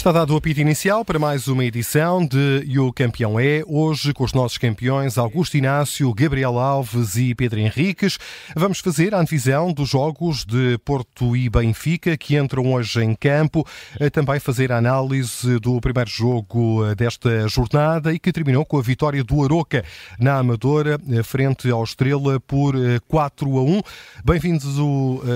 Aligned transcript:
Está 0.00 0.12
dado 0.12 0.32
o 0.32 0.36
apito 0.38 0.58
inicial 0.58 1.04
para 1.04 1.18
mais 1.18 1.46
uma 1.46 1.62
edição 1.62 2.24
de 2.24 2.64
E 2.66 2.78
o 2.78 2.90
Campeão 2.90 3.38
é, 3.38 3.62
hoje 3.66 4.14
com 4.14 4.24
os 4.24 4.32
nossos 4.32 4.56
campeões 4.56 5.18
Augusto 5.18 5.58
Inácio, 5.58 6.10
Gabriel 6.14 6.58
Alves 6.58 7.16
e 7.16 7.34
Pedro 7.34 7.60
Henriques. 7.60 8.18
Vamos 8.56 8.80
fazer 8.80 9.14
a 9.14 9.20
antevisão 9.20 9.74
dos 9.74 9.90
jogos 9.90 10.46
de 10.46 10.78
Porto 10.86 11.36
e 11.36 11.50
Benfica 11.50 12.16
que 12.16 12.38
entram 12.38 12.72
hoje 12.72 13.04
em 13.04 13.14
campo, 13.14 13.62
também 14.10 14.40
fazer 14.40 14.72
a 14.72 14.78
análise 14.78 15.58
do 15.58 15.78
primeiro 15.82 16.08
jogo 16.08 16.82
desta 16.94 17.46
jornada 17.46 18.10
e 18.10 18.18
que 18.18 18.32
terminou 18.32 18.64
com 18.64 18.78
a 18.78 18.82
vitória 18.82 19.22
do 19.22 19.44
Aroca 19.44 19.84
na 20.18 20.38
Amadora 20.38 20.98
frente 21.22 21.70
ao 21.70 21.84
Estrela 21.84 22.40
por 22.40 22.74
4 23.06 23.58
a 23.58 23.62
1. 23.62 23.82
Bem-vindos, 24.24 24.64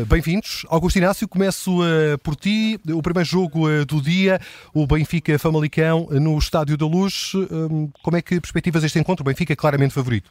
bem-vindos. 0.09 0.65
Augusto 0.71 0.97
Inácio, 0.97 1.29
começo 1.29 1.85
eh, 1.85 2.17
por 2.17 2.35
ti, 2.35 2.81
o 2.89 3.03
primeiro 3.03 3.29
jogo 3.29 3.69
eh, 3.69 3.85
do 3.85 4.01
dia 4.01 4.41
o 4.75 4.87
Benfica 4.87 5.39
Famalicão 5.39 6.07
no 6.11 6.39
Estádio 6.39 6.77
da 6.77 6.87
Luz. 6.87 7.33
Hum, 7.35 7.91
como 8.03 8.17
é 8.17 8.23
que 8.23 8.41
perspectivas 8.41 8.85
este 8.85 8.99
encontro? 8.99 9.23
O 9.23 9.27
Benfica 9.27 9.53
é 9.53 9.57
claramente 9.57 9.95
favorito. 9.95 10.31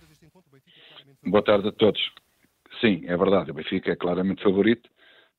Boa 1.26 1.44
tarde 1.44 1.70
a 1.70 1.72
todos. 1.72 2.02
Sim, 2.82 3.04
é 3.06 3.16
verdade, 3.16 3.52
o 3.52 3.54
Benfica 3.54 3.92
é 3.92 3.96
claramente 3.96 4.44
favorito, 4.44 4.90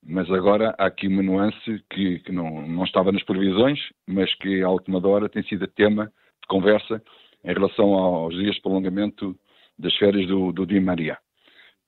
mas 0.03 0.31
agora 0.31 0.75
há 0.79 0.87
aqui 0.87 1.07
uma 1.07 1.23
nuance 1.23 1.85
que, 1.91 2.21
que 2.21 2.33
não, 2.33 2.67
não 2.67 2.85
estava 2.85 3.13
nas 3.13 3.23
previsões, 3.23 3.79
mas 4.07 4.35
que 4.37 4.63
à 4.63 4.71
última 4.71 5.07
hora 5.07 5.29
tem 5.29 5.43
sido 5.43 5.67
tema 5.67 6.07
de 6.07 6.49
conversa 6.49 7.03
em 7.45 7.53
relação 7.53 7.93
aos 7.93 8.35
dias 8.35 8.55
de 8.55 8.63
prolongamento 8.63 9.37
das 9.79 9.95
férias 9.97 10.27
do, 10.27 10.53
do 10.53 10.67
Di 10.67 10.81
Maria. 10.81 11.19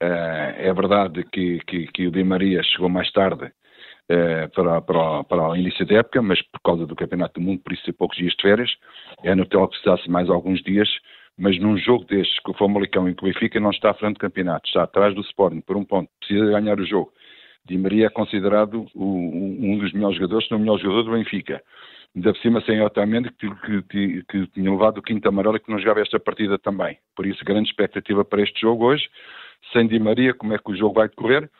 Uh, 0.03 0.53
é 0.59 0.75
verdade 0.75 1.25
que, 1.33 1.59
que, 1.67 1.87
que, 1.87 2.07
o 2.07 2.11
Di 2.11 2.23
Maria 2.23 2.63
chegou 2.63 2.91
mais 2.91 3.11
tarde 3.13 3.51
eh, 4.09 4.47
para, 4.49 4.81
para, 4.81 5.25
para 5.25 5.49
o 5.49 5.57
início 5.57 5.85
da 5.87 5.97
época, 5.97 6.23
mas 6.23 6.41
por 6.43 6.61
causa 6.61 6.87
do 6.87 6.95
Campeonato 6.95 7.41
do 7.41 7.45
Mundo, 7.45 7.61
por 7.63 7.73
isso 7.73 7.85
ter 7.85 7.93
poucos 7.93 8.17
dias 8.17 8.35
de 8.35 8.43
férias, 8.43 8.71
é 9.25 9.35
natural 9.35 9.69
que 9.69 9.81
precisasse 9.81 10.09
mais 10.09 10.31
alguns 10.31 10.63
dias, 10.63 10.89
mas 11.39 11.59
num 11.59 11.77
jogo 11.77 12.05
destes, 12.05 12.39
com 12.41 12.53
o 12.53 12.55
Famalicão 12.55 13.09
e 13.09 13.15
com 13.15 13.27
o 13.27 13.29
Benfica, 13.29 13.59
não 13.59 13.71
está 13.71 13.91
à 13.91 13.95
frente 13.95 14.15
do 14.15 14.21
campeonato, 14.21 14.67
está 14.67 14.85
atrás 14.85 15.15
do 15.15 15.21
Sporting, 15.23 15.61
por 15.61 15.77
um 15.77 15.85
ponto, 15.85 16.09
precisa 16.21 16.47
ganhar 16.47 16.79
o 16.79 16.87
jogo. 16.87 17.13
Di 17.67 17.77
Maria 17.77 18.07
é 18.07 18.11
considerado 18.11 18.87
o, 18.95 19.05
um 19.05 19.79
dos 19.79 19.93
melhores 19.93 20.17
jogadores, 20.17 20.47
se 20.47 20.53
não 20.53 20.59
o 20.59 20.61
melhor 20.61 20.79
jogador 20.79 21.03
do 21.03 21.11
Benfica. 21.11 21.61
Ainda 22.15 22.33
por 22.33 22.41
cima 22.41 22.61
sem 22.63 22.81
Otamendi, 22.81 23.31
que, 23.33 23.51
que, 23.51 23.83
que, 23.83 24.23
que 24.23 24.47
tinha 24.53 24.71
levado 24.71 24.99
o 24.99 25.03
quinto 25.03 25.29
amarelo 25.29 25.57
e 25.57 25.61
que 25.61 25.71
não 25.71 25.79
jogava 25.79 26.01
esta 26.01 26.19
partida 26.19 26.59
também. 26.59 26.97
Por 27.15 27.27
isso, 27.27 27.45
grande 27.45 27.69
expectativa 27.69 28.25
para 28.25 28.43
este 28.43 28.61
jogo 28.61 28.85
hoje. 28.85 29.09
Sem 29.73 29.87
Di 29.89 29.99
Maria, 29.99 30.33
como 30.33 30.55
é 30.55 30.59
que 30.59 30.71
o 30.71 30.77
jogo 30.77 30.95
vai 30.95 31.09
decorrer? 31.09 31.51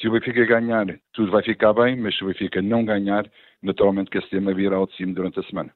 Se 0.00 0.08
o 0.08 0.12
Benfica 0.12 0.44
ganhar, 0.44 0.86
tudo 1.12 1.32
vai 1.32 1.42
ficar 1.42 1.72
bem, 1.72 1.96
mas 1.96 2.16
se 2.16 2.24
o 2.24 2.26
Benfica 2.26 2.60
não 2.60 2.84
ganhar, 2.84 3.24
naturalmente 3.62 4.10
que 4.10 4.18
esse 4.18 4.28
tema 4.28 4.52
virá 4.52 4.76
ao 4.76 4.86
de 4.86 4.94
cima 4.96 5.14
durante 5.14 5.40
a 5.40 5.42
semana. 5.44 5.70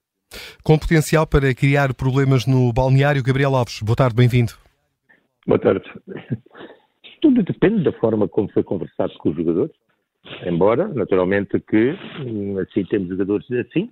Com 0.62 0.79
potencial 0.79 1.27
para 1.27 1.55
criar 1.55 1.95
problemas 1.95 2.47
no 2.47 2.73
balneário, 2.73 3.23
Gabriel 3.23 3.57
Alves, 3.57 3.81
boa 3.83 3.97
tarde, 3.97 4.15
bem-vindo. 4.15 4.53
Boa 5.47 5.59
tarde. 5.59 5.85
Tudo 7.21 7.43
depende 7.43 7.83
da 7.83 7.93
forma 7.93 8.29
como 8.29 8.51
foi 8.53 8.62
conversado 8.62 9.12
com 9.15 9.31
os 9.31 9.37
jogadores, 9.37 9.75
embora, 10.47 10.89
naturalmente, 10.89 11.59
que 11.61 11.97
hum, 12.25 12.59
assim 12.59 12.84
temos 12.84 13.09
jogadores 13.09 13.51
assim, 13.53 13.91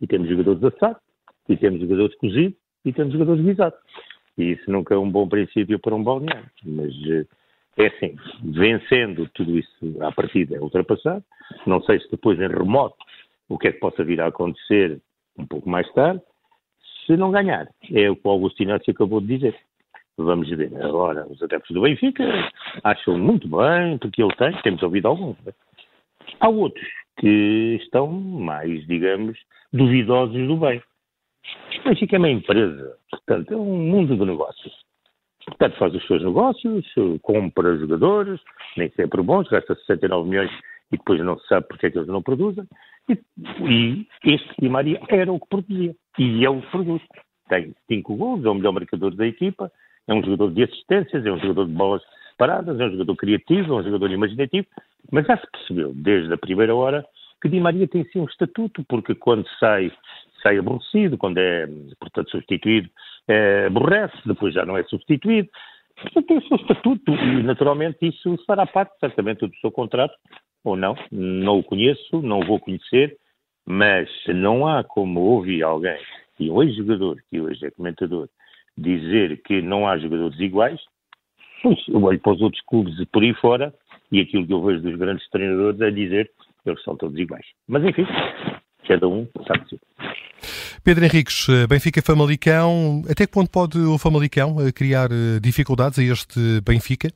e 0.00 0.06
temos 0.06 0.28
jogadores 0.28 0.62
assados, 0.62 1.02
e 1.48 1.56
temos 1.56 1.80
jogadores 1.80 2.14
cozidos, 2.16 2.56
e 2.84 2.92
temos 2.92 3.12
jogadores 3.12 3.44
guisados. 3.44 3.78
E 4.38 4.52
isso 4.52 4.70
nunca 4.70 4.94
é 4.94 4.98
um 4.98 5.10
bom 5.10 5.28
princípio 5.28 5.78
para 5.78 5.94
um 5.94 6.02
balneário, 6.02 6.50
mas 6.64 6.92
eh, 7.08 7.26
é 7.82 7.88
assim, 7.88 8.16
vencendo 8.42 9.28
tudo 9.34 9.58
isso 9.58 10.02
à 10.02 10.12
partida 10.12 10.56
é 10.56 10.60
ultrapassado. 10.60 11.24
Não 11.66 11.82
sei 11.82 12.00
se 12.00 12.10
depois 12.10 12.38
em 12.38 12.48
remoto 12.48 12.96
o 13.48 13.58
que 13.58 13.68
é 13.68 13.72
que 13.72 13.80
possa 13.80 14.04
vir 14.04 14.20
a 14.20 14.26
acontecer 14.26 15.00
um 15.38 15.46
pouco 15.46 15.68
mais 15.68 15.90
tarde. 15.92 16.22
Se 17.06 17.16
não 17.16 17.30
ganhar, 17.30 17.68
é 17.92 18.10
o 18.10 18.16
que 18.16 18.26
o 18.26 18.30
Augusto 18.30 18.62
Inácio 18.62 18.90
acabou 18.92 19.20
de 19.20 19.26
dizer. 19.26 19.56
Vamos 20.16 20.48
ver. 20.50 20.70
Agora, 20.82 21.26
os 21.28 21.42
adeptos 21.42 21.74
do 21.74 21.82
Benfica 21.82 22.24
acham 22.84 23.18
muito 23.18 23.48
bem, 23.48 23.98
porque 23.98 24.22
ele 24.22 24.34
tem, 24.36 24.52
temos 24.62 24.82
ouvido 24.82 25.08
alguns. 25.08 25.36
Né? 25.44 25.52
Há 26.38 26.48
outros 26.48 26.86
que 27.18 27.78
estão 27.82 28.08
mais, 28.08 28.86
digamos, 28.86 29.38
duvidosos 29.72 30.46
do 30.46 30.56
bem. 30.56 30.82
O 31.80 31.88
Benfica 31.88 32.16
é 32.16 32.18
uma 32.18 32.30
empresa, 32.30 32.96
portanto, 33.10 33.52
é 33.52 33.56
um 33.56 33.76
mundo 33.76 34.16
de 34.16 34.24
negócios. 34.24 34.89
Portanto, 35.46 35.78
faz 35.78 35.94
os 35.94 36.06
seus 36.06 36.22
negócios, 36.22 36.86
compra 37.22 37.76
jogadores, 37.78 38.40
nem 38.76 38.90
sempre 38.90 39.22
bons, 39.22 39.48
gasta 39.48 39.74
69 39.74 40.28
milhões 40.28 40.50
e 40.92 40.96
depois 40.96 41.20
não 41.20 41.38
se 41.38 41.46
sabe 41.46 41.66
porque 41.68 41.86
é 41.86 41.90
que 41.90 41.98
eles 41.98 42.08
não 42.08 42.22
produzem. 42.22 42.64
E, 43.08 43.18
e 43.64 44.06
este 44.24 44.54
Di 44.60 44.68
Maria 44.68 45.00
era 45.08 45.32
o 45.32 45.40
que 45.40 45.48
produzia. 45.48 45.94
E 46.18 46.44
é 46.44 46.50
o 46.50 46.60
que 46.60 46.70
produz. 46.70 47.02
Tem 47.48 47.74
5 47.88 48.16
gols, 48.16 48.44
é 48.44 48.48
o 48.48 48.54
melhor 48.54 48.72
marcador 48.72 49.14
da 49.14 49.26
equipa, 49.26 49.72
é 50.06 50.14
um 50.14 50.22
jogador 50.22 50.52
de 50.52 50.62
assistências, 50.64 51.24
é 51.24 51.32
um 51.32 51.38
jogador 51.40 51.66
de 51.66 51.72
bolas 51.72 52.02
paradas, 52.38 52.78
é 52.78 52.84
um 52.84 52.92
jogador 52.92 53.16
criativo, 53.16 53.74
é 53.74 53.76
um 53.76 53.84
jogador 53.84 54.10
imaginativo, 54.10 54.66
mas 55.10 55.26
já 55.26 55.36
se 55.36 55.46
percebeu 55.50 55.92
desde 55.94 56.32
a 56.32 56.38
primeira 56.38 56.74
hora 56.74 57.04
que 57.40 57.48
Di 57.48 57.58
Maria 57.58 57.88
tem 57.88 58.04
sim 58.12 58.20
um 58.20 58.26
estatuto, 58.26 58.84
porque 58.88 59.14
quando 59.14 59.46
sai, 59.58 59.90
sai 60.42 60.58
aborrecido, 60.58 61.18
quando 61.18 61.38
é, 61.38 61.66
portanto, 61.98 62.30
substituído, 62.30 62.88
é, 63.28 63.66
aborrece, 63.66 64.16
depois 64.26 64.54
já 64.54 64.64
não 64.64 64.76
é 64.76 64.84
substituído. 64.84 65.48
Portanto, 66.00 66.26
tem 66.26 66.38
o 66.38 66.48
seu 66.48 66.56
estatuto 66.56 67.12
e, 67.12 67.42
naturalmente, 67.42 67.98
isso 68.06 68.36
fará 68.46 68.66
parte, 68.66 68.98
certamente, 68.98 69.46
do 69.46 69.56
seu 69.56 69.70
contrato, 69.70 70.14
ou 70.64 70.76
não, 70.76 70.94
não 71.10 71.58
o 71.58 71.64
conheço, 71.64 72.22
não 72.22 72.40
o 72.40 72.46
vou 72.46 72.58
conhecer, 72.58 73.16
mas 73.66 74.08
não 74.28 74.66
há 74.66 74.82
como 74.82 75.20
ouvir 75.20 75.62
alguém, 75.62 75.98
e 76.38 76.50
um 76.50 76.62
ex-jogador, 76.62 77.18
que 77.30 77.40
hoje 77.40 77.66
é 77.66 77.70
comentador, 77.70 78.28
dizer 78.76 79.42
que 79.42 79.60
não 79.60 79.86
há 79.86 79.98
jogadores 79.98 80.38
iguais, 80.40 80.80
pois 81.62 81.78
eu 81.88 82.02
olho 82.02 82.18
para 82.18 82.32
os 82.32 82.40
outros 82.40 82.62
clubes 82.64 82.94
por 83.12 83.22
aí 83.22 83.34
fora 83.34 83.72
e 84.10 84.20
aquilo 84.20 84.46
que 84.46 84.52
eu 84.52 84.62
vejo 84.62 84.80
dos 84.80 84.96
grandes 84.96 85.28
treinadores 85.30 85.80
é 85.80 85.90
dizer 85.90 86.30
que 86.62 86.70
eles 86.70 86.82
são 86.82 86.96
todos 86.96 87.18
iguais. 87.18 87.46
Mas 87.68 87.84
enfim, 87.84 88.06
cada 88.86 89.06
um 89.06 89.28
sabe 89.46 89.64
de 89.64 89.70
si. 89.70 89.80
Pedro 90.82 91.04
Henriques, 91.04 91.46
Benfica 91.68 92.00
Famalicão, 92.00 93.02
até 93.08 93.26
que 93.26 93.32
ponto 93.32 93.50
pode 93.50 93.78
o 93.78 93.98
Famalicão 93.98 94.60
eh, 94.60 94.72
criar 94.72 95.10
eh, 95.12 95.38
dificuldades 95.40 95.98
a 95.98 96.02
este 96.02 96.60
Benfica? 96.62 97.12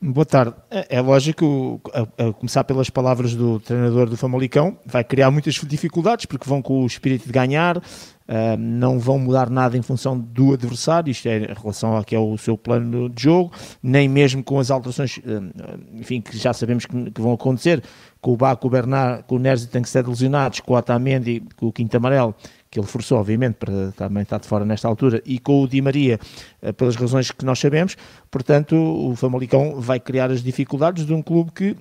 Boa 0.00 0.24
tarde. 0.24 0.54
É, 0.70 0.96
é 0.96 1.00
lógico, 1.00 1.80
a, 1.92 2.28
a, 2.28 2.32
começar 2.32 2.62
pelas 2.64 2.88
palavras 2.90 3.34
do 3.34 3.58
treinador 3.60 4.08
do 4.08 4.16
Famalicão, 4.16 4.78
vai 4.86 5.02
criar 5.02 5.30
muitas 5.30 5.54
dificuldades 5.54 6.24
porque 6.26 6.48
vão 6.48 6.62
com 6.62 6.82
o 6.82 6.86
espírito 6.86 7.26
de 7.26 7.32
ganhar, 7.32 7.82
uh, 8.28 8.56
não 8.58 8.98
vão 8.98 9.18
mudar 9.18 9.48
nada 9.50 9.76
em 9.76 9.82
função 9.82 10.18
do 10.18 10.52
adversário, 10.52 11.10
isto 11.10 11.26
é 11.28 11.38
em 11.38 11.54
relação 11.54 11.96
ao 11.96 12.04
que 12.04 12.14
é 12.14 12.18
o 12.18 12.36
seu 12.36 12.56
plano 12.56 13.08
de 13.08 13.22
jogo, 13.22 13.52
nem 13.82 14.08
mesmo 14.08 14.42
com 14.42 14.58
as 14.58 14.70
alterações, 14.70 15.16
uh, 15.18 15.22
enfim, 15.94 16.20
que 16.20 16.36
já 16.36 16.52
sabemos 16.52 16.86
que, 16.86 17.10
que, 17.10 17.20
vão 17.20 17.32
acontecer, 17.32 17.82
com 18.20 18.32
o 18.32 18.36
Baco, 18.36 18.68
o 18.68 19.22
com 19.26 19.36
o 19.36 19.38
Nerzi 19.38 19.68
tem 19.68 19.82
que 19.82 19.88
ser 19.88 20.06
lesionados, 20.06 20.60
com 20.60 20.74
o 20.74 20.76
Otamendi, 20.76 21.42
com 21.56 21.66
o 21.66 21.72
Quinto 21.72 21.96
Amarelo, 21.96 22.34
que 22.70 22.78
ele 22.78 22.86
forçou, 22.86 23.18
obviamente, 23.18 23.54
para 23.54 23.92
também 23.92 24.22
estar 24.22 24.38
de 24.38 24.46
fora 24.46 24.64
nesta 24.64 24.86
altura, 24.86 25.22
e 25.24 25.38
com 25.38 25.62
o 25.62 25.68
Di 25.68 25.80
Maria, 25.80 26.18
eh, 26.60 26.72
pelas 26.72 26.96
razões 26.96 27.30
que 27.30 27.44
nós 27.44 27.58
sabemos. 27.58 27.96
Portanto, 28.30 28.76
o 28.76 29.16
Famalicão 29.16 29.80
vai 29.80 29.98
criar 29.98 30.30
as 30.30 30.42
dificuldades 30.42 31.06
de 31.06 31.14
um 31.14 31.22
clube 31.22 31.50
que 31.52 31.76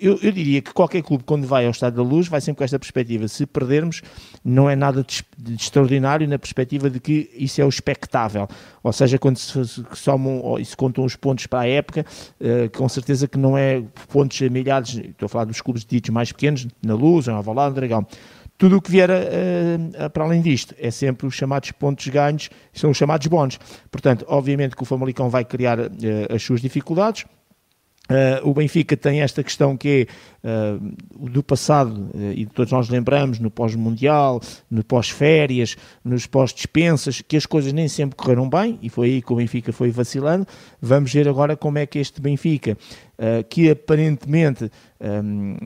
eu, 0.00 0.18
eu, 0.22 0.32
diria 0.32 0.60
que 0.60 0.72
qualquer 0.72 1.02
clube, 1.02 1.24
quando 1.24 1.46
vai 1.46 1.64
ao 1.64 1.70
Estado 1.70 1.96
da 1.96 2.02
Luz, 2.02 2.28
vai 2.28 2.40
sempre 2.40 2.58
com 2.58 2.64
esta 2.64 2.78
perspectiva. 2.78 3.26
Se 3.26 3.46
perdermos, 3.46 4.02
não 4.44 4.68
é 4.68 4.76
nada 4.76 5.02
de, 5.02 5.24
de 5.38 5.54
extraordinário 5.54 6.28
na 6.28 6.38
perspectiva 6.38 6.90
de 6.90 7.00
que 7.00 7.30
isso 7.34 7.60
é 7.60 7.64
o 7.64 7.68
expectável. 7.68 8.46
Ou 8.82 8.92
seja, 8.92 9.18
quando 9.18 9.38
se, 9.38 9.66
se 9.66 9.84
somam 9.94 10.40
ou 10.40 10.62
se 10.62 10.76
contam 10.76 11.04
os 11.04 11.16
pontos 11.16 11.46
para 11.46 11.60
a 11.60 11.66
época, 11.66 12.04
uh, 12.40 12.76
com 12.76 12.88
certeza 12.88 13.26
que 13.26 13.38
não 13.38 13.56
é 13.56 13.82
pontos 14.12 14.38
milhares, 14.50 14.94
estou 14.96 15.26
a 15.26 15.28
falar 15.28 15.44
dos 15.44 15.60
clubes 15.60 15.84
ditos 15.84 16.10
mais 16.10 16.30
pequenos, 16.30 16.66
na 16.84 16.94
Luz, 16.94 17.26
na 17.26 17.34
Alvalade, 17.34 17.70
no 17.70 17.76
Dragão. 17.76 18.06
Tudo 18.58 18.76
o 18.76 18.82
que 18.82 18.90
vier 18.90 19.10
a, 19.10 20.04
a, 20.04 20.10
para 20.10 20.24
além 20.24 20.42
disto 20.42 20.74
é 20.78 20.90
sempre 20.90 21.26
os 21.26 21.34
chamados 21.34 21.72
pontos 21.72 22.06
ganhos, 22.08 22.50
são 22.74 22.90
os 22.90 22.96
chamados 22.96 23.26
bónus. 23.26 23.58
Portanto, 23.90 24.26
obviamente 24.28 24.76
que 24.76 24.82
o 24.82 24.84
Famalicão 24.84 25.30
vai 25.30 25.46
criar 25.46 25.80
uh, 25.80 25.88
as 26.28 26.42
suas 26.42 26.60
dificuldades. 26.60 27.24
Uh, 28.10 28.48
o 28.48 28.52
Benfica 28.52 28.96
tem 28.96 29.22
esta 29.22 29.40
questão 29.40 29.76
que 29.76 30.08
é 30.42 30.76
uh, 30.76 31.28
do 31.30 31.44
passado, 31.44 32.10
uh, 32.12 32.32
e 32.34 32.44
todos 32.44 32.72
nós 32.72 32.88
lembramos, 32.88 33.38
no 33.38 33.52
pós-mundial, 33.52 34.40
no 34.68 34.82
pós-férias, 34.82 35.76
nos 36.04 36.26
pós-dispensas, 36.26 37.20
que 37.20 37.36
as 37.36 37.46
coisas 37.46 37.72
nem 37.72 37.86
sempre 37.86 38.16
correram 38.16 38.50
bem, 38.50 38.80
e 38.82 38.88
foi 38.88 39.06
aí 39.10 39.22
que 39.22 39.32
o 39.32 39.36
Benfica 39.36 39.72
foi 39.72 39.92
vacilando. 39.92 40.44
Vamos 40.82 41.12
ver 41.12 41.28
agora 41.28 41.56
como 41.56 41.78
é 41.78 41.86
que 41.86 42.00
este 42.00 42.20
Benfica, 42.20 42.76
que 43.48 43.70
aparentemente 43.70 44.70
um, 45.00 45.56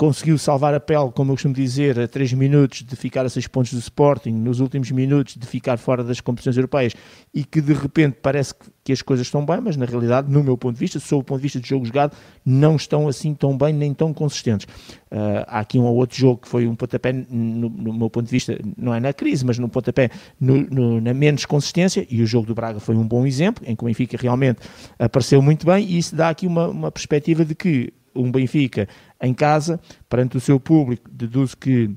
conseguiu 0.00 0.38
salvar 0.38 0.72
a 0.72 0.80
pele, 0.80 1.10
como 1.14 1.30
eu 1.30 1.34
costumo 1.34 1.52
dizer, 1.52 2.00
a 2.00 2.08
3 2.08 2.32
minutos 2.32 2.82
de 2.82 2.96
ficar 2.96 3.26
a 3.26 3.28
6 3.28 3.46
pontos 3.48 3.74
do 3.74 3.78
Sporting, 3.78 4.30
nos 4.30 4.58
últimos 4.58 4.90
minutos 4.90 5.36
de 5.36 5.46
ficar 5.46 5.76
fora 5.76 6.02
das 6.02 6.22
competições 6.22 6.56
europeias 6.56 6.94
e 7.34 7.44
que 7.44 7.60
de 7.60 7.74
repente 7.74 8.16
parece 8.22 8.54
que 8.82 8.94
as 8.94 9.02
coisas 9.02 9.26
estão 9.26 9.44
bem, 9.44 9.60
mas 9.60 9.76
na 9.76 9.84
realidade, 9.84 10.32
no 10.32 10.42
meu 10.42 10.56
ponto 10.56 10.72
de 10.72 10.80
vista, 10.80 10.98
sob 10.98 11.20
o 11.20 11.22
ponto 11.22 11.36
de 11.36 11.42
vista 11.42 11.60
de 11.60 11.68
jogo 11.68 11.84
jogado, 11.84 12.16
não 12.46 12.76
estão 12.76 13.08
assim 13.08 13.34
tão 13.34 13.58
bem 13.58 13.74
nem 13.74 13.92
tão 13.92 14.14
consistentes. 14.14 14.66
Uh, 15.12 15.44
há 15.46 15.60
aqui 15.60 15.78
um 15.78 15.82
ou 15.82 15.94
outro 15.96 16.16
jogo 16.16 16.38
que 16.38 16.48
foi 16.48 16.66
um 16.66 16.74
pontapé, 16.74 17.12
no, 17.12 17.68
no, 17.68 17.92
meu 17.92 18.08
ponto 18.08 18.24
de 18.24 18.32
vista, 18.32 18.58
não 18.78 18.94
é 18.94 19.00
na 19.00 19.12
crise, 19.12 19.44
mas 19.44 19.58
no 19.58 19.68
pontapé 19.68 20.08
no, 20.40 20.62
no, 20.62 20.98
na 20.98 21.12
menos 21.12 21.44
consistência, 21.44 22.06
e 22.08 22.22
o 22.22 22.26
jogo 22.26 22.46
do 22.46 22.54
Braga 22.54 22.80
foi 22.80 22.96
um 22.96 23.06
bom 23.06 23.26
exemplo, 23.26 23.62
em 23.66 23.76
que 23.76 23.84
o 23.84 23.86
Benfica 23.86 24.16
realmente 24.18 24.60
apareceu 24.98 25.42
muito 25.42 25.66
bem, 25.66 25.84
e 25.84 25.98
isso 25.98 26.16
dá 26.16 26.30
aqui 26.30 26.46
uma, 26.46 26.68
uma 26.68 26.90
perspectiva 26.90 27.44
de 27.44 27.54
que 27.54 27.92
um 28.14 28.30
Benfica 28.30 28.88
em 29.20 29.34
casa, 29.34 29.80
perante 30.08 30.36
o 30.36 30.40
seu 30.40 30.58
público, 30.58 31.10
deduzo 31.10 31.56
que 31.56 31.90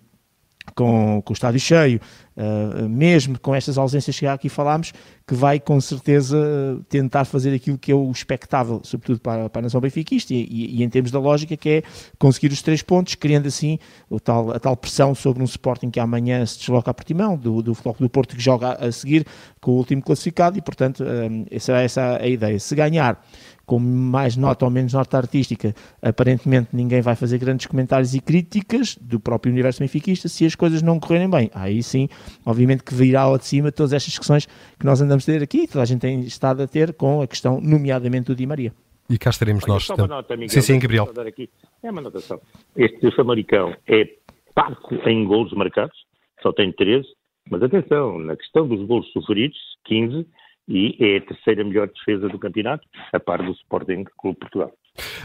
com, 0.75 1.21
com 1.21 1.33
o 1.33 1.35
estádio 1.35 1.59
cheio, 1.59 1.99
uh, 2.37 2.87
mesmo 2.87 3.37
com 3.39 3.53
estas 3.53 3.77
ausências 3.77 4.17
que 4.17 4.25
aqui 4.25 4.49
falámos, 4.49 4.93
que 5.27 5.35
vai 5.35 5.59
com 5.59 5.79
certeza 5.79 6.37
tentar 6.89 7.25
fazer 7.25 7.53
aquilo 7.53 7.77
que 7.77 7.91
é 7.91 7.95
o 7.95 8.09
expectável, 8.11 8.81
sobretudo 8.83 9.19
para, 9.19 9.49
para 9.49 9.59
a 9.59 9.63
nação 9.63 9.81
benfiquista, 9.81 10.33
e, 10.33 10.43
e, 10.43 10.79
e, 10.79 10.83
em 10.83 10.89
termos 10.89 11.11
da 11.11 11.19
lógica, 11.19 11.55
que 11.55 11.69
é 11.69 11.83
conseguir 12.17 12.51
os 12.51 12.61
três 12.61 12.81
pontos, 12.81 13.15
criando 13.15 13.47
assim 13.47 13.77
o 14.09 14.19
tal, 14.19 14.51
a 14.51 14.59
tal 14.59 14.75
pressão 14.75 15.13
sobre 15.13 15.41
um 15.41 15.45
Sporting 15.45 15.89
que 15.89 15.99
amanhã 15.99 16.45
se 16.45 16.59
desloca 16.59 16.91
a 16.91 16.93
Portimão, 16.93 17.37
do, 17.37 17.61
do 17.61 17.73
Futebol 17.73 17.95
do 17.99 18.09
Porto 18.09 18.35
que 18.35 18.41
joga 18.41 18.73
a 18.73 18.91
seguir 18.91 19.25
com 19.61 19.71
o 19.71 19.75
último 19.75 20.01
classificado, 20.01 20.57
e 20.57 20.61
portanto 20.61 21.03
uh, 21.03 21.47
essa 21.51 21.79
é 21.79 21.83
essa 21.85 22.17
a 22.21 22.27
ideia. 22.27 22.59
Se 22.59 22.73
ganhar 22.75 23.21
com 23.65 23.79
mais 23.79 24.35
nota 24.35 24.65
ou 24.65 24.71
menos 24.71 24.93
nota 24.93 25.17
artística, 25.17 25.73
aparentemente 26.01 26.69
ninguém 26.73 27.01
vai 27.01 27.15
fazer 27.15 27.37
grandes 27.37 27.65
comentários 27.65 28.13
e 28.13 28.19
críticas 28.19 28.97
do 28.97 29.19
próprio 29.19 29.51
universo 29.51 29.79
benfiquista 29.79 30.27
se 30.27 30.45
as 30.45 30.55
coisas 30.55 30.81
não 30.81 30.99
correrem 30.99 31.29
bem. 31.29 31.49
Aí 31.53 31.81
sim, 31.81 32.09
obviamente 32.45 32.83
que 32.83 32.93
virá 32.93 33.21
ao 33.21 33.37
de 33.37 33.45
cima 33.45 33.71
todas 33.71 33.93
estas 33.93 34.11
discussões 34.11 34.45
que 34.45 34.85
nós 34.85 35.01
andamos 35.01 35.27
a 35.27 35.31
ter 35.31 35.43
aqui, 35.43 35.67
toda 35.67 35.81
a 35.81 35.85
gente 35.85 36.01
tem 36.01 36.21
estado 36.21 36.61
a 36.61 36.67
ter 36.67 36.93
com 36.93 37.21
a 37.21 37.27
questão, 37.27 37.59
nomeadamente, 37.61 38.27
do 38.27 38.35
Di 38.35 38.45
Maria. 38.45 38.73
E 39.09 39.17
cá 39.17 39.29
estaremos 39.29 39.63
Olha, 39.65 39.73
nós. 39.73 39.85
Só 39.85 39.95
uma 39.95 40.07
nota, 40.07 40.35
Miguel, 40.35 40.49
sim, 40.49 40.61
sim, 40.61 40.79
Gabriel. 40.79 41.11
Aqui. 41.27 41.49
É 41.81 41.91
uma 41.91 41.99
anotação. 42.01 42.39
Este 42.75 43.11
Famalicão 43.15 43.75
é 43.87 44.05
parco 44.55 44.95
em 45.07 45.25
golos 45.25 45.51
marcados, 45.53 45.97
só 46.41 46.51
tem 46.53 46.71
13, 46.71 47.05
mas 47.49 47.61
atenção, 47.61 48.19
na 48.19 48.35
questão 48.35 48.67
dos 48.67 48.85
golos 48.87 49.11
sofridos, 49.11 49.57
15, 49.85 50.25
e 50.67 50.95
é 50.99 51.17
a 51.17 51.21
terceira 51.21 51.63
melhor 51.63 51.87
defesa 51.87 52.27
do 52.27 52.39
campeonato, 52.39 52.87
a 53.11 53.19
par 53.19 53.43
do 53.43 53.51
Sporting 53.51 54.05
Clube 54.17 54.39
Portugal. 54.39 54.71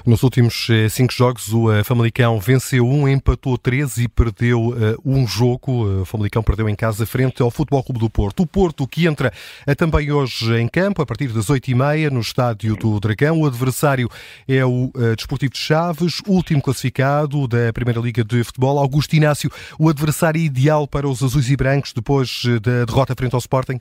Nos 0.07 0.23
últimos 0.23 0.69
eh, 0.71 0.89
cinco 0.89 1.13
jogos, 1.13 1.53
o 1.53 1.71
eh, 1.71 1.85
Famalicão 1.85 2.41
venceu 2.41 2.87
um, 2.87 3.07
empatou 3.07 3.59
três 3.59 3.99
e 3.99 4.09
perdeu 4.09 4.69
uh, 4.69 4.97
um 5.05 5.27
jogo. 5.27 6.01
O 6.01 6.05
Famalicão 6.07 6.43
perdeu 6.43 6.69
em 6.69 6.75
casa 6.75 7.05
frente 7.05 7.43
ao 7.43 7.51
Futebol 7.51 7.83
Clube 7.83 8.01
do 8.01 8.09
Porto. 8.09 8.43
O 8.43 8.47
Porto, 8.47 8.87
que 8.89 9.07
entra 9.07 9.31
também 9.77 10.11
hoje 10.11 10.55
em 10.59 10.67
campo, 10.67 11.03
a 11.03 11.07
partir 11.07 11.29
das 11.29 11.51
oito 11.51 11.69
e 11.69 11.75
meia, 11.75 12.09
no 12.09 12.21
estádio 12.21 12.77
do 12.77 12.99
Dragão. 12.99 13.43
O 13.43 13.47
adversário 13.47 14.09
é 14.49 14.65
o 14.65 14.91
Desportivo 15.15 15.53
de 15.53 15.59
Chaves, 15.59 16.23
último 16.27 16.63
classificado 16.63 17.47
da 17.47 17.71
Primeira 17.73 18.01
Liga 18.01 18.25
de 18.25 18.43
Futebol. 18.43 18.79
Augusto 18.79 19.15
Inácio, 19.15 19.51
o 19.79 19.91
adversário 19.91 20.41
ideal 20.41 20.89
para 20.89 21.07
os 21.07 21.23
azuis 21.23 21.51
e 21.51 21.57
brancos 21.57 21.93
depois 21.93 22.43
da 22.63 22.87
derrota 22.87 23.15
frente 23.15 23.35
ao 23.35 23.39
Sporting? 23.39 23.79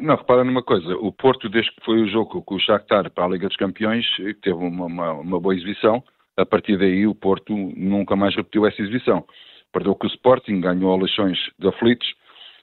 Não, 0.00 0.16
repara 0.16 0.42
numa 0.44 0.62
coisa, 0.62 0.96
o 0.96 1.12
Porto, 1.12 1.48
desde 1.48 1.70
que 1.72 1.84
foi 1.84 2.00
o 2.00 2.08
jogo 2.08 2.42
com 2.42 2.54
o 2.54 2.60
Shakhtar 2.60 3.10
para 3.10 3.24
a 3.24 3.28
Liga 3.28 3.48
dos 3.48 3.56
Campeões, 3.56 4.06
teve 4.40 4.56
uma, 4.56 4.86
uma, 4.86 5.12
uma 5.12 5.40
boa 5.40 5.54
exibição, 5.54 6.02
a 6.36 6.46
partir 6.46 6.78
daí 6.78 7.06
o 7.06 7.14
Porto 7.14 7.54
nunca 7.76 8.16
mais 8.16 8.34
repetiu 8.34 8.66
essa 8.66 8.80
exibição. 8.80 9.24
Perdeu 9.72 9.94
com 9.94 10.06
o 10.06 10.10
Sporting, 10.10 10.60
ganhou 10.60 10.96
eleições 10.96 11.38
de 11.58 11.68
aflitos, 11.68 12.08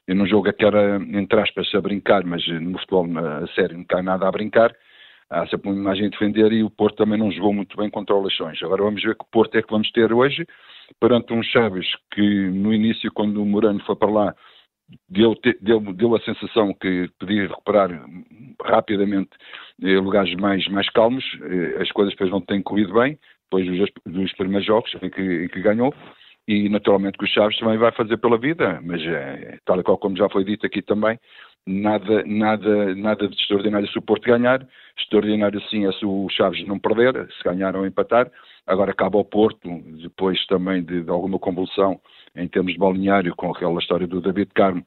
e 0.07 0.13
num 0.13 0.25
jogo 0.25 0.51
que 0.51 0.65
era, 0.65 0.95
entre 0.95 1.39
aspas, 1.39 1.73
a 1.75 1.81
brincar, 1.81 2.23
mas 2.25 2.45
no 2.47 2.79
futebol 2.79 3.05
a 3.17 3.47
sério 3.53 3.77
não 3.77 3.85
cai 3.85 4.01
nada 4.01 4.27
a 4.27 4.31
brincar, 4.31 4.75
há 5.29 5.45
sempre 5.47 5.69
uma 5.69 5.79
imagem 5.79 6.07
a 6.07 6.09
defender 6.09 6.51
e 6.51 6.63
o 6.63 6.69
Porto 6.69 6.97
também 6.97 7.19
não 7.19 7.31
jogou 7.31 7.53
muito 7.53 7.77
bem 7.77 7.89
contra 7.91 8.15
o. 8.15 8.27
Agora 8.63 8.83
vamos 8.83 9.03
ver 9.03 9.15
que 9.15 9.25
Porto 9.31 9.55
é 9.55 9.61
que 9.61 9.71
vamos 9.71 9.91
ter 9.91 10.11
hoje, 10.11 10.47
perante 10.99 11.31
um 11.31 11.43
Chaves 11.43 11.87
que 12.11 12.49
no 12.49 12.73
início, 12.73 13.11
quando 13.11 13.41
o 13.41 13.45
Morano 13.45 13.79
foi 13.85 13.95
para 13.95 14.09
lá, 14.09 14.35
deu, 15.09 15.36
deu, 15.62 15.80
deu 15.94 16.15
a 16.15 16.21
sensação 16.21 16.74
que 16.74 17.09
podia 17.19 17.47
recuperar 17.47 17.89
rapidamente 18.63 19.30
eh, 19.81 19.97
lugares 20.00 20.33
mais, 20.36 20.68
mais 20.68 20.89
calmos, 20.89 21.24
eh, 21.41 21.81
as 21.81 21.91
coisas 21.91 22.13
depois 22.13 22.31
não 22.31 22.41
têm 22.41 22.62
corrido 22.62 22.94
bem, 22.94 23.18
depois 23.44 23.65
dos, 23.65 23.89
dos 24.06 24.33
primeiros 24.33 24.65
jogos 24.65 24.91
em 25.01 25.09
que, 25.09 25.21
em 25.21 25.47
que 25.47 25.62
ganhou, 25.62 25.94
e 26.47 26.68
naturalmente 26.69 27.18
que 27.18 27.25
o 27.25 27.27
Chaves 27.27 27.57
também 27.59 27.77
vai 27.77 27.91
fazer 27.91 28.18
pela 28.18 28.38
vida, 28.38 28.80
mas 28.83 29.01
é, 29.03 29.59
tal 29.65 29.80
e 29.80 29.83
qual 29.83 29.97
como 29.97 30.18
já 30.18 30.27
foi 30.30 30.44
dito 30.44 30.65
aqui 30.65 30.81
também, 30.81 31.19
nada, 31.65 32.24
nada, 32.25 32.95
nada 32.95 33.27
de 33.27 33.36
extraordinário 33.36 33.88
se 33.88 33.97
o 33.97 34.01
Porto 34.01 34.24
ganhar, 34.24 34.65
extraordinário 34.97 35.62
sim 35.69 35.86
é 35.86 35.91
se 35.91 36.06
o 36.06 36.27
Chaves 36.30 36.65
não 36.68 36.80
perder, 36.80 37.27
se 37.38 37.44
ganhar 37.44 37.75
ou 37.75 37.86
empatar, 37.86 38.31
agora 38.65 38.91
acaba 38.91 39.18
o 39.19 39.25
Porto, 39.25 39.69
depois 40.01 40.44
também 40.47 40.83
de, 40.83 41.03
de 41.03 41.09
alguma 41.09 41.38
convulsão 41.38 42.00
em 42.35 42.47
termos 42.47 42.73
de 42.73 42.79
balneário, 42.79 43.35
com 43.35 43.51
aquela 43.51 43.79
história 43.79 44.07
do 44.07 44.21
David 44.21 44.51
Carmo, 44.53 44.85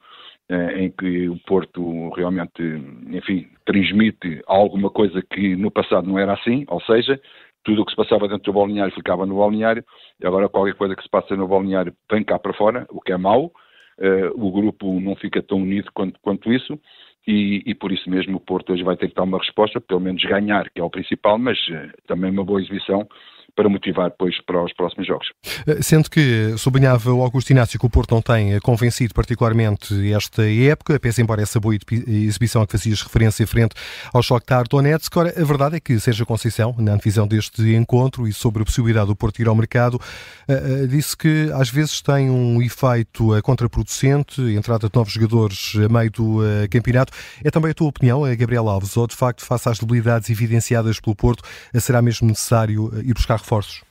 eh, 0.49 0.83
em 0.83 0.91
que 0.91 1.29
o 1.29 1.37
Porto 1.45 2.09
realmente, 2.09 2.61
enfim, 3.09 3.47
transmite 3.65 4.41
alguma 4.45 4.89
coisa 4.89 5.21
que 5.21 5.55
no 5.55 5.71
passado 5.71 6.07
não 6.07 6.19
era 6.19 6.33
assim, 6.33 6.65
ou 6.67 6.81
seja, 6.81 7.19
tudo 7.63 7.81
o 7.81 7.85
que 7.85 7.91
se 7.91 7.95
passava 7.95 8.27
dentro 8.27 8.51
do 8.51 8.53
balneário 8.53 8.93
ficava 8.93 9.25
no 9.25 9.37
balneário, 9.37 9.83
agora 10.23 10.49
qualquer 10.49 10.75
coisa 10.75 10.95
que 10.95 11.03
se 11.03 11.09
passa 11.09 11.35
no 11.35 11.47
balneário 11.47 11.93
vem 12.11 12.23
cá 12.23 12.37
para 12.37 12.53
fora, 12.53 12.85
o 12.89 12.99
que 12.99 13.13
é 13.13 13.17
mau, 13.17 13.45
uh, 13.45 14.45
o 14.45 14.51
grupo 14.51 14.99
não 14.99 15.15
fica 15.15 15.41
tão 15.41 15.59
unido 15.59 15.89
quanto, 15.93 16.19
quanto 16.21 16.51
isso, 16.51 16.77
e, 17.25 17.63
e, 17.65 17.73
por 17.73 17.93
isso 17.93 18.09
mesmo 18.09 18.35
o 18.35 18.41
Porto 18.41 18.73
hoje 18.73 18.83
vai 18.83 18.97
ter 18.97 19.07
que 19.07 19.15
dar 19.15 19.23
uma 19.23 19.37
resposta, 19.37 19.79
pelo 19.79 20.01
menos 20.01 20.21
ganhar, 20.23 20.69
que 20.69 20.81
é 20.81 20.83
o 20.83 20.89
principal, 20.89 21.37
mas 21.37 21.57
uh, 21.69 21.89
também 22.05 22.29
uma 22.29 22.43
boa 22.43 22.61
exibição 22.61 23.07
para 23.55 23.69
motivar 23.69 24.09
depois 24.09 24.35
para 24.45 24.63
os 24.63 24.73
próximos 24.73 25.07
jogos. 25.07 25.27
Eh, 25.67 25.81
sendo 25.81 26.09
que 26.09 26.55
sublinhava 26.57 27.13
o 27.13 27.21
Augusto 27.21 27.51
Inácio 27.51 27.79
que 27.79 27.85
o 27.85 27.89
Porto 27.89 28.13
não 28.13 28.21
tem 28.21 28.59
convencido 28.61 29.13
particularmente 29.13 30.11
esta 30.11 30.43
época, 30.49 30.99
pese 30.99 31.21
embora 31.21 31.41
essa 31.41 31.59
boa 31.59 31.75
exibição 32.07 32.61
a 32.61 32.65
que 32.65 32.71
fazias 32.71 33.01
referência 33.01 33.45
frente 33.45 33.75
ao 34.11 34.23
Shakhtar 34.23 34.67
Donetsk. 34.67 35.15
Ora, 35.15 35.33
a 35.39 35.43
verdade 35.43 35.77
é 35.77 35.79
que 35.79 35.99
Sérgio 35.99 36.25
Conceição, 36.25 36.75
na 36.79 36.93
antevisão 36.93 37.27
deste 37.27 37.61
encontro 37.75 38.27
e 38.27 38.33
sobre 38.33 38.63
a 38.63 38.65
possibilidade 38.65 39.07
do 39.07 39.15
Porto 39.15 39.39
ir 39.39 39.47
ao 39.47 39.55
mercado, 39.55 39.99
eh, 40.47 40.53
eh, 40.53 40.87
disse 40.87 41.15
que 41.15 41.51
às 41.53 41.69
vezes 41.69 42.01
tem 42.01 42.29
um 42.29 42.61
efeito 42.61 43.39
contraproducente, 43.43 44.41
entrada 44.41 44.89
de 44.89 44.95
novos 44.95 45.13
jogadores 45.13 45.73
a 45.75 45.91
meio 45.91 46.11
do 46.11 46.39
campeonato. 46.71 47.13
É 47.43 47.51
também 47.51 47.71
a 47.71 47.73
tua 47.73 47.87
opinião, 47.87 48.21
Gabriel 48.35 48.67
Alves, 48.67 48.97
ou 48.97 49.05
de 49.05 49.15
facto, 49.15 49.45
face 49.45 49.69
às 49.69 49.79
debilidades 49.79 50.29
evidenciadas 50.29 50.99
pelo 50.99 51.15
Porto, 51.15 51.43
será 51.75 52.01
mesmo 52.01 52.27
necessário 52.27 52.91
ir 53.03 53.13
buscar 53.13 53.42
reforços? 53.43 53.83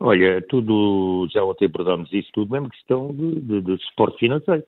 Olha, 0.00 0.40
tudo, 0.48 1.28
já 1.30 1.44
ontem 1.44 1.66
abordámos 1.66 2.10
isso 2.12 2.30
tudo, 2.32 2.56
é 2.56 2.60
uma 2.60 2.70
questão 2.70 3.14
de, 3.14 3.40
de, 3.40 3.60
de 3.60 3.84
suporte 3.84 4.18
financeiro. 4.18 4.64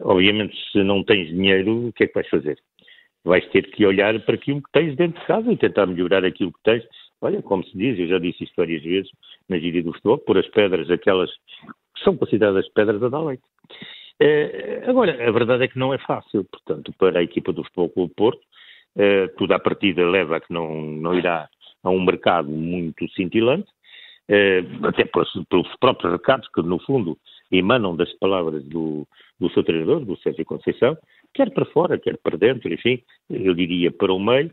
Obviamente, 0.00 0.56
se 0.72 0.82
não 0.82 1.04
tens 1.04 1.28
dinheiro, 1.28 1.88
o 1.88 1.92
que 1.92 2.04
é 2.04 2.06
que 2.06 2.14
vais 2.14 2.28
fazer? 2.28 2.58
Vais 3.24 3.46
ter 3.50 3.70
que 3.70 3.84
olhar 3.84 4.18
para 4.20 4.34
aquilo 4.34 4.62
que 4.62 4.72
tens 4.72 4.96
dentro 4.96 5.20
de 5.20 5.26
casa 5.26 5.52
e 5.52 5.56
tentar 5.56 5.86
melhorar 5.86 6.24
aquilo 6.24 6.52
que 6.52 6.62
tens. 6.62 6.82
Olha, 7.20 7.42
como 7.42 7.64
se 7.64 7.76
diz, 7.76 7.98
eu 7.98 8.08
já 8.08 8.18
disse 8.18 8.44
isto 8.44 8.54
várias 8.56 8.82
vezes 8.82 9.10
na 9.48 9.58
gíria 9.58 9.82
do 9.82 9.92
futebol, 9.92 10.18
pôr 10.18 10.38
as 10.38 10.48
pedras, 10.48 10.90
aquelas 10.90 11.30
que 11.30 12.02
são 12.02 12.16
consideradas 12.16 12.68
pedras 12.70 13.02
a 13.02 13.08
dar 13.08 13.20
leite. 13.20 13.44
É, 14.20 14.84
agora, 14.86 15.12
a 15.12 15.30
verdade 15.30 15.64
é 15.64 15.68
que 15.68 15.78
não 15.78 15.92
é 15.92 15.98
fácil, 15.98 16.44
portanto, 16.44 16.92
para 16.98 17.18
a 17.18 17.22
equipa 17.22 17.52
do 17.52 17.64
Futebol 17.64 17.90
Clube 17.90 18.14
Porto, 18.14 18.40
é, 18.96 19.28
tudo 19.28 19.52
à 19.52 19.58
partida 19.58 20.08
leva 20.08 20.36
a 20.36 20.40
que 20.40 20.52
não, 20.52 20.80
não 20.80 21.14
irá 21.14 21.48
a 21.84 21.90
um 21.90 22.02
mercado 22.02 22.50
muito 22.50 23.08
cintilante, 23.10 23.68
eh, 24.28 24.64
até 24.82 25.04
pelos, 25.04 25.30
pelos, 25.48 25.68
próprios 25.76 26.12
recados 26.12 26.48
que, 26.48 26.62
no 26.62 26.78
fundo, 26.80 27.16
emanam 27.52 27.94
das 27.94 28.12
palavras 28.14 28.64
do, 28.64 29.06
do 29.38 29.50
seu 29.50 29.62
treinador, 29.62 30.00
do 30.00 30.16
Sérgio 30.18 30.44
Conceição, 30.44 30.96
quer 31.34 31.50
para 31.50 31.66
fora, 31.66 31.98
quer 31.98 32.16
para 32.18 32.38
dentro, 32.38 32.72
enfim, 32.72 33.02
eu 33.28 33.54
diria 33.54 33.92
para 33.92 34.12
o 34.12 34.18
meio. 34.18 34.50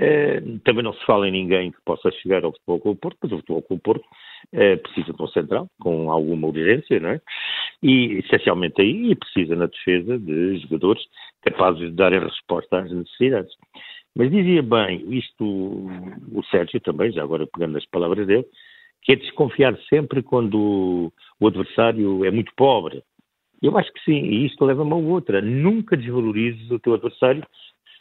Eh, 0.00 0.40
também 0.64 0.84
não 0.84 0.92
se 0.92 1.04
fala 1.04 1.26
em 1.26 1.32
ninguém 1.32 1.72
que 1.72 1.78
possa 1.84 2.12
chegar 2.12 2.44
ao 2.44 2.52
Futebol 2.52 2.80
Clube 2.80 3.00
Porto, 3.00 3.18
mas 3.20 3.32
o 3.32 3.36
Futebol 3.38 3.62
Clube 3.62 3.82
Porto 3.82 4.04
eh, 4.52 4.76
precisa 4.76 5.12
de 5.12 5.20
um 5.20 5.26
central, 5.26 5.68
com 5.80 6.12
alguma 6.12 6.46
urgência, 6.46 7.00
não 7.00 7.10
é? 7.10 7.20
E, 7.82 8.20
essencialmente 8.24 8.80
aí, 8.80 9.16
precisa 9.16 9.56
na 9.56 9.66
defesa 9.66 10.16
de 10.16 10.58
jogadores 10.58 11.02
capazes 11.42 11.80
de 11.80 11.96
darem 11.96 12.20
resposta 12.20 12.78
às 12.78 12.92
necessidades. 12.92 13.52
Mas 14.18 14.32
dizia 14.32 14.60
bem, 14.64 15.04
isto 15.16 15.44
o 15.44 16.42
Sérgio 16.50 16.80
também, 16.80 17.12
já 17.12 17.22
agora 17.22 17.46
pegando 17.46 17.78
as 17.78 17.86
palavras 17.86 18.26
dele, 18.26 18.44
que 19.00 19.12
é 19.12 19.16
desconfiar 19.16 19.78
sempre 19.88 20.24
quando 20.24 21.12
o 21.38 21.46
adversário 21.46 22.24
é 22.24 22.30
muito 22.32 22.52
pobre. 22.56 23.00
Eu 23.62 23.78
acho 23.78 23.92
que 23.92 24.00
sim, 24.00 24.24
e 24.24 24.44
isto 24.44 24.64
leva-me 24.64 24.90
a 24.90 24.96
outra. 24.96 25.40
Nunca 25.40 25.96
desvalorizes 25.96 26.68
o 26.68 26.80
teu 26.80 26.94
adversário, 26.94 27.46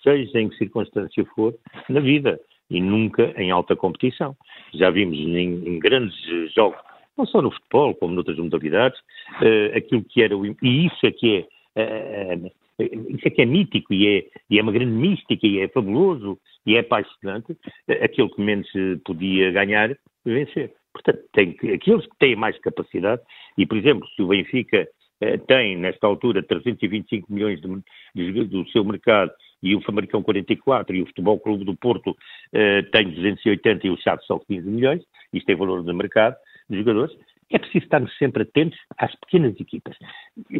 seja 0.01 0.39
em 0.39 0.49
que 0.49 0.57
circunstância 0.57 1.23
for, 1.35 1.53
na 1.87 1.99
vida. 1.99 2.39
e 2.69 2.81
nunca 2.81 3.31
em 3.37 3.51
alta 3.51 3.75
competição. 3.75 4.35
Já 4.73 4.89
vimos 4.89 5.19
em, 5.19 5.69
em 5.69 5.79
grandes 5.79 6.17
jogos, 6.55 6.79
não 7.15 7.27
só 7.27 7.43
no 7.43 7.51
futebol, 7.51 7.93
como 7.93 8.15
noutras 8.15 8.37
modalidades, 8.39 8.99
uh, 8.99 9.77
aquilo 9.77 10.03
que 10.03 10.23
era 10.23 10.35
o. 10.35 10.45
E 10.47 10.87
isso 10.87 11.05
é 11.05 11.11
que 11.11 11.47
é. 11.75 12.35
Uh, 12.35 12.51
isso 12.79 13.27
é 13.27 13.29
que 13.29 13.41
é 13.41 13.45
mítico 13.45 13.93
e 13.93 14.07
é, 14.07 14.25
e 14.49 14.59
é 14.59 14.61
uma 14.61 14.71
grande 14.71 14.91
mística 14.91 15.47
e 15.47 15.59
é 15.59 15.67
fabuloso 15.67 16.37
e 16.65 16.75
é 16.75 16.79
apaixonante, 16.79 17.57
aquilo 18.01 18.29
que 18.29 18.41
menos 18.41 18.67
podia 19.05 19.51
ganhar, 19.51 19.95
vencer. 20.25 20.73
Portanto, 20.93 21.23
tem 21.33 21.53
que, 21.53 21.71
aqueles 21.73 22.05
que 22.05 22.17
têm 22.17 22.35
mais 22.35 22.57
capacidade, 22.59 23.21
e 23.57 23.65
por 23.65 23.77
exemplo, 23.77 24.07
se 24.15 24.21
o 24.21 24.27
Benfica 24.27 24.87
eh, 25.21 25.37
tem, 25.37 25.77
nesta 25.77 26.07
altura, 26.07 26.43
325 26.43 27.31
milhões 27.31 27.59
de, 27.61 27.67
de, 28.15 28.43
do 28.45 28.67
seu 28.69 28.83
mercado 28.83 29.31
e 29.61 29.75
o 29.75 29.81
Famalicão 29.81 30.21
44 30.21 30.95
e 30.95 31.01
o 31.01 31.05
Futebol 31.07 31.39
Clube 31.39 31.65
do 31.65 31.75
Porto 31.75 32.15
eh, 32.53 32.83
tem 32.83 33.09
280 33.09 33.87
e 33.87 33.89
o 33.89 33.97
Chaves 33.97 34.25
só 34.25 34.39
15 34.39 34.67
milhões, 34.67 35.03
isto 35.33 35.49
é 35.49 35.55
valor 35.55 35.83
de 35.83 35.93
mercado 35.93 36.35
de 36.69 36.77
jogadores, 36.79 37.15
é 37.49 37.57
preciso 37.57 37.85
estarmos 37.85 38.15
sempre 38.17 38.43
atentos 38.43 38.77
às 38.97 39.13
pequenas 39.15 39.59
equipas. 39.59 39.95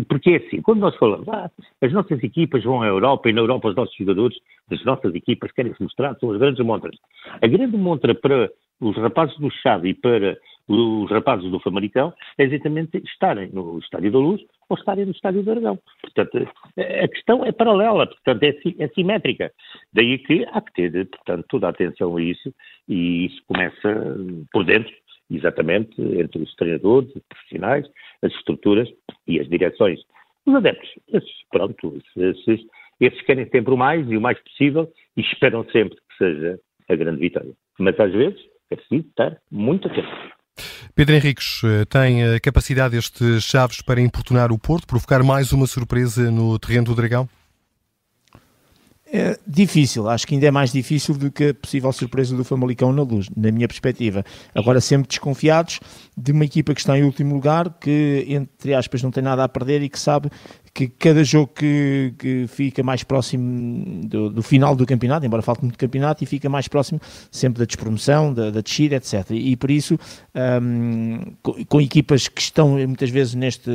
Porque 0.08 0.32
é 0.32 0.36
assim, 0.38 0.62
quando 0.62 0.80
nós 0.80 0.96
falamos, 0.96 1.28
ah, 1.30 1.52
as 1.82 1.92
nossas 1.92 2.24
equipas 2.24 2.64
vão 2.64 2.82
à 2.82 2.88
Europa 2.88 3.30
e 3.30 3.34
na 3.34 3.42
Europa 3.42 3.70
os 3.70 3.76
nossos 3.76 3.96
jogadores 3.96 4.38
das 4.70 4.84
nossas 4.86 5.14
equipas 5.14 5.52
querem 5.52 5.74
se 5.74 5.84
mostrar, 5.84 6.16
são 6.16 6.32
as 6.32 6.38
grandes 6.38 6.64
montras. 6.66 6.96
A 7.42 7.48
grande 7.48 7.78
montra 7.78 8.16
para 8.16 8.50
os 8.80 8.96
rapazes 8.98 9.38
do 9.38 9.50
Chave 9.50 9.90
e 9.90 9.94
para 9.94 10.38
os 10.68 11.10
rapazes 11.10 11.50
do 11.50 11.60
Famalicão 11.60 12.14
é 12.38 12.44
exatamente 12.44 12.98
estarem 13.06 13.50
no 13.52 13.80
Estádio 13.80 14.12
da 14.12 14.20
Luz 14.20 14.42
ou 14.70 14.78
estarem 14.78 15.06
no 15.06 15.12
Estádio 15.12 15.44
do 15.44 15.52
Aragão. 15.52 15.80
Portanto, 16.02 16.48
a 16.78 17.08
questão 17.08 17.46
é 17.46 17.52
paralela, 17.52 18.06
portanto, 18.06 18.44
é, 18.44 18.54
é 18.80 18.88
simétrica. 18.90 19.52
Daí 19.94 20.20
que 20.20 20.46
há 20.52 20.62
que 20.62 20.74
ter, 20.74 21.08
portanto, 21.08 21.46
toda 21.50 21.68
a 21.68 21.70
atenção 21.70 22.18
a 22.18 22.22
isso 22.22 22.54
e 22.88 23.26
isso 23.26 23.42
começa 23.48 24.18
por 24.52 24.64
dentro 24.66 24.94
exatamente 25.30 26.02
entre 26.02 26.42
os 26.42 26.56
treinadores, 26.56 27.14
os 27.16 27.22
profissionais, 27.28 27.86
as 28.22 28.32
estruturas 28.34 28.90
e 29.28 29.40
as 29.40 29.48
direções. 29.50 30.00
Os 30.46 30.56
adeptos, 30.56 30.90
esses, 31.14 31.32
pronto, 31.52 32.02
esses, 32.16 32.62
esses 33.00 33.22
querem 33.24 33.50
sempre 33.50 33.74
o 33.74 33.78
mais 33.78 34.10
e 34.10 34.18
o 34.18 34.22
mais 34.22 34.40
possível 34.40 34.92
e 35.16 35.22
esperam 35.22 35.66
sempre 35.72 35.96
que 35.96 36.18
seja 36.18 36.60
a 36.90 36.96
grande 36.96 37.20
vitória. 37.20 37.52
Mas 37.78 38.00
às 38.00 38.12
vezes 38.12 38.40
é 38.72 38.76
preciso 38.76 39.08
estar 39.08 39.38
muito 39.52 39.88
atento. 39.88 40.08
Pedro 40.96 41.16
Henriques, 41.16 41.62
eh, 41.64 41.86
tem 41.86 42.24
a 42.24 42.40
capacidade 42.40 42.98
estes 42.98 43.44
Chaves 43.44 43.82
para 43.82 44.02
importunar 44.02 44.52
o 44.52 44.58
Porto, 44.58 44.88
provocar 44.88 45.22
mais 45.24 45.52
uma 45.52 45.68
surpresa 45.68 46.32
no 46.32 46.58
terreno 46.58 46.86
do 46.86 46.96
Dragão? 46.96 47.30
É 49.10 49.40
difícil, 49.48 50.10
acho 50.10 50.28
que 50.28 50.34
ainda 50.34 50.48
é 50.48 50.52
mais 50.52 50.72
difícil 50.72 51.16
do 51.16 51.32
que 51.32 51.50
a 51.50 51.54
possível 51.54 51.94
surpresa 51.94 52.36
do 52.36 52.44
Famalicão 52.44 52.92
na 52.92 53.04
luz, 53.04 53.30
na 53.36 53.50
minha 53.52 53.68
perspectiva. 53.68 54.26
Agora, 54.54 54.82
sempre 54.82 55.08
desconfiados 55.08 55.80
de 56.16 56.34
uma 56.34 56.44
equipa 56.44 56.74
que 56.74 56.82
está 56.82 56.98
em 56.98 57.04
último 57.04 57.34
lugar, 57.34 57.74
que, 57.80 58.26
entre 58.28 58.74
aspas, 58.74 59.02
não 59.02 59.10
tem 59.10 59.24
nada 59.24 59.46
a 59.46 59.48
perder 59.50 59.82
e 59.82 59.88
que 59.88 59.98
sabe 59.98 60.30
que 60.78 60.88
cada 60.88 61.24
jogo 61.24 61.52
que, 61.56 62.14
que 62.20 62.46
fica 62.48 62.84
mais 62.84 63.04
próximo 63.04 64.06
do, 64.06 64.30
do, 64.30 64.44
final 64.44 64.76
do 64.76 64.86
campeonato, 64.86 65.26
embora 65.26 65.42
falte 65.42 65.64
muito 65.64 65.76
campeonato, 65.76 66.24
e 66.24 66.28
fica 66.28 66.48
mais 66.48 66.68
próximo 66.68 67.02
sempre 67.32 67.58
da 67.58 67.66
despromoção, 67.66 68.32
da, 68.32 68.52
da 68.52 68.62
descida, 68.62 68.98
etc. 68.98 69.32
E, 69.32 69.56
por 69.56 69.72
isso, 69.72 69.98
um, 70.62 71.20
com, 71.42 71.66
com, 71.66 71.82
equipas 71.82 72.28
que 72.28 72.40
estão 72.40 72.74
muitas 72.74 73.10
vezes 73.10 73.34
neste, 73.34 73.72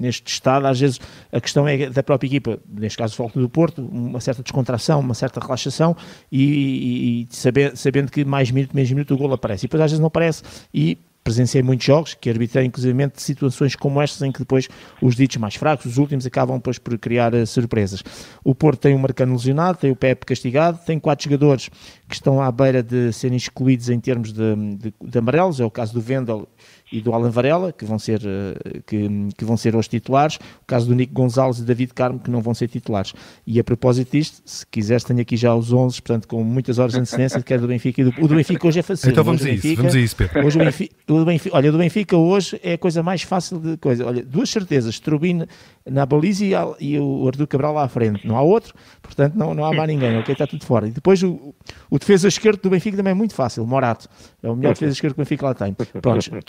neste 0.00 0.30
estado, 0.30 0.68
às 0.68 0.78
vezes 0.78 1.00
a 1.32 1.40
questão 1.40 1.66
é 1.66 1.90
da 1.90 2.04
própria 2.04 2.28
equipa, 2.28 2.60
neste 2.68 2.98
caso 2.98 3.20
o 3.20 3.40
do 3.40 3.48
Porto, 3.48 3.82
uma 3.90 4.20
certa 4.20 4.40
descontração, 4.40 5.00
uma 5.00 5.14
certa 5.14 5.40
relaxação 5.40 5.96
e, 6.30 6.44
e, 6.44 7.22
e 7.22 7.26
saber, 7.30 7.76
sabendo 7.76 8.12
que 8.12 8.24
mais 8.24 8.52
minuto, 8.52 8.76
menos 8.76 8.92
minuto 8.92 9.12
o 9.12 9.18
gol 9.18 9.32
aparece. 9.32 9.64
E 9.64 9.66
depois 9.66 9.82
às 9.82 9.90
vezes 9.90 9.98
não 9.98 10.06
aparece 10.06 10.44
e 10.72 10.98
presenciei 11.24 11.62
muitos 11.62 11.86
jogos, 11.86 12.14
que 12.14 12.28
arbitrei 12.28 12.66
inclusive 12.66 12.94
situações 13.14 13.74
como 13.74 14.00
estas 14.00 14.20
em 14.22 14.30
que 14.30 14.40
depois 14.40 14.68
os 15.00 15.16
ditos 15.16 15.38
mais 15.38 15.54
fracos, 15.54 15.86
os 15.86 15.96
últimos, 15.96 16.26
acabam 16.26 16.58
depois 16.58 16.78
por 16.78 16.96
criar 16.98 17.34
uh, 17.34 17.46
surpresas. 17.46 18.04
O 18.44 18.54
Porto 18.54 18.80
tem 18.80 18.94
o 18.94 18.98
Marcano 18.98 19.32
lesionado, 19.32 19.78
tem 19.78 19.90
o 19.90 19.96
Pepe 19.96 20.26
castigado, 20.26 20.78
tem 20.84 21.00
quatro 21.00 21.24
jogadores 21.24 21.70
que 22.06 22.14
estão 22.14 22.42
à 22.42 22.52
beira 22.52 22.82
de 22.82 23.10
serem 23.12 23.36
excluídos 23.36 23.88
em 23.88 23.98
termos 23.98 24.32
de, 24.32 24.54
de, 24.76 24.94
de 25.02 25.18
amarelos, 25.18 25.58
é 25.58 25.64
o 25.64 25.70
caso 25.70 25.94
do 25.94 26.00
Vendel 26.00 26.46
e 26.92 27.00
do 27.00 27.12
Alan 27.12 27.30
Varela, 27.30 27.72
que 27.72 27.84
vão 27.84 27.98
ser, 27.98 28.20
eh, 28.24 28.80
que, 28.86 29.08
que, 29.36 29.44
vão 29.44 29.56
ser 29.56 29.74
os 29.74 29.88
titulares, 29.88 30.36
o 30.36 30.66
caso 30.66 30.86
do 30.86 30.94
Nico 30.94 31.12
Gonzalez 31.12 31.58
e 31.58 31.64
David 31.64 31.92
Carmo, 31.94 32.18
que 32.18 32.30
não 32.30 32.40
vão 32.40 32.54
ser 32.54 32.68
titulares. 32.68 33.14
E 33.46 33.58
a 33.58 33.64
propósito 33.64 34.12
disto, 34.12 34.42
se 34.44 34.66
quiseres, 34.66 35.02
tenho 35.02 35.20
aqui 35.20 35.36
já 35.36 35.54
os 35.54 35.72
11, 35.72 36.00
portanto, 36.02 36.28
com 36.28 36.42
muitas 36.44 36.78
horas 36.78 36.92
de 36.92 37.00
antecedência, 37.00 37.42
quer 37.42 37.58
do 37.58 37.66
Benfica 37.66 38.00
e 38.00 38.04
do, 38.04 38.14
o 38.22 38.28
do 38.28 38.34
Benfica 38.34 38.66
hoje 38.66 38.80
é 38.80 38.82
fácil. 38.82 39.10
Então 39.10 39.24
vamos 39.24 39.44
a 39.44 39.50
isso, 39.50 39.62
Benfica, 39.62 39.82
vamos 39.82 39.96
a 39.96 40.00
isso, 40.00 40.16
Pedro. 40.16 40.46
Hoje 40.46 40.56
o 40.56 40.64
Benfica, 40.64 40.94
o 41.08 41.18
do 41.18 41.24
Benfica, 41.24 41.56
olha, 41.56 41.68
o 41.68 41.72
do 41.72 41.78
Benfica 41.78 42.16
hoje 42.16 42.60
é 42.62 42.74
a 42.74 42.78
coisa 42.78 43.02
mais 43.02 43.22
fácil 43.22 43.58
de 43.58 43.76
coisa. 43.76 44.06
Olha, 44.06 44.22
duas 44.24 44.50
certezas, 44.50 45.00
Trubin 45.00 45.44
na 45.88 46.06
baliza 46.06 46.44
e, 46.44 46.52
e, 46.80 46.98
o 46.98 47.26
Artur 47.26 47.46
Cabral 47.46 47.74
lá 47.74 47.84
à 47.84 47.88
frente. 47.88 48.26
Não 48.26 48.36
há 48.36 48.42
outro, 48.42 48.74
portanto, 49.02 49.34
não, 49.34 49.54
não 49.54 49.64
há 49.64 49.74
mais 49.74 49.88
ninguém, 49.88 50.16
ok? 50.18 50.32
Está 50.32 50.46
tudo 50.46 50.64
fora. 50.64 50.88
E 50.88 50.90
depois 50.90 51.22
o, 51.22 51.54
o 51.90 51.98
defesa 51.98 52.28
esquerdo 52.28 52.60
do 52.62 52.70
Benfica 52.70 52.96
também 52.96 53.10
é 53.10 53.14
muito 53.14 53.34
fácil, 53.34 53.66
Morato. 53.66 54.08
É 54.42 54.48
o 54.48 54.56
melhor 54.56 54.74
defesa 54.74 54.92
esquerdo 54.92 55.14
que 55.14 55.20
o 55.20 55.24
Benfica 55.24 55.46
lá 55.46 55.54
tem. 55.54 55.74
Pronto, 55.74 56.44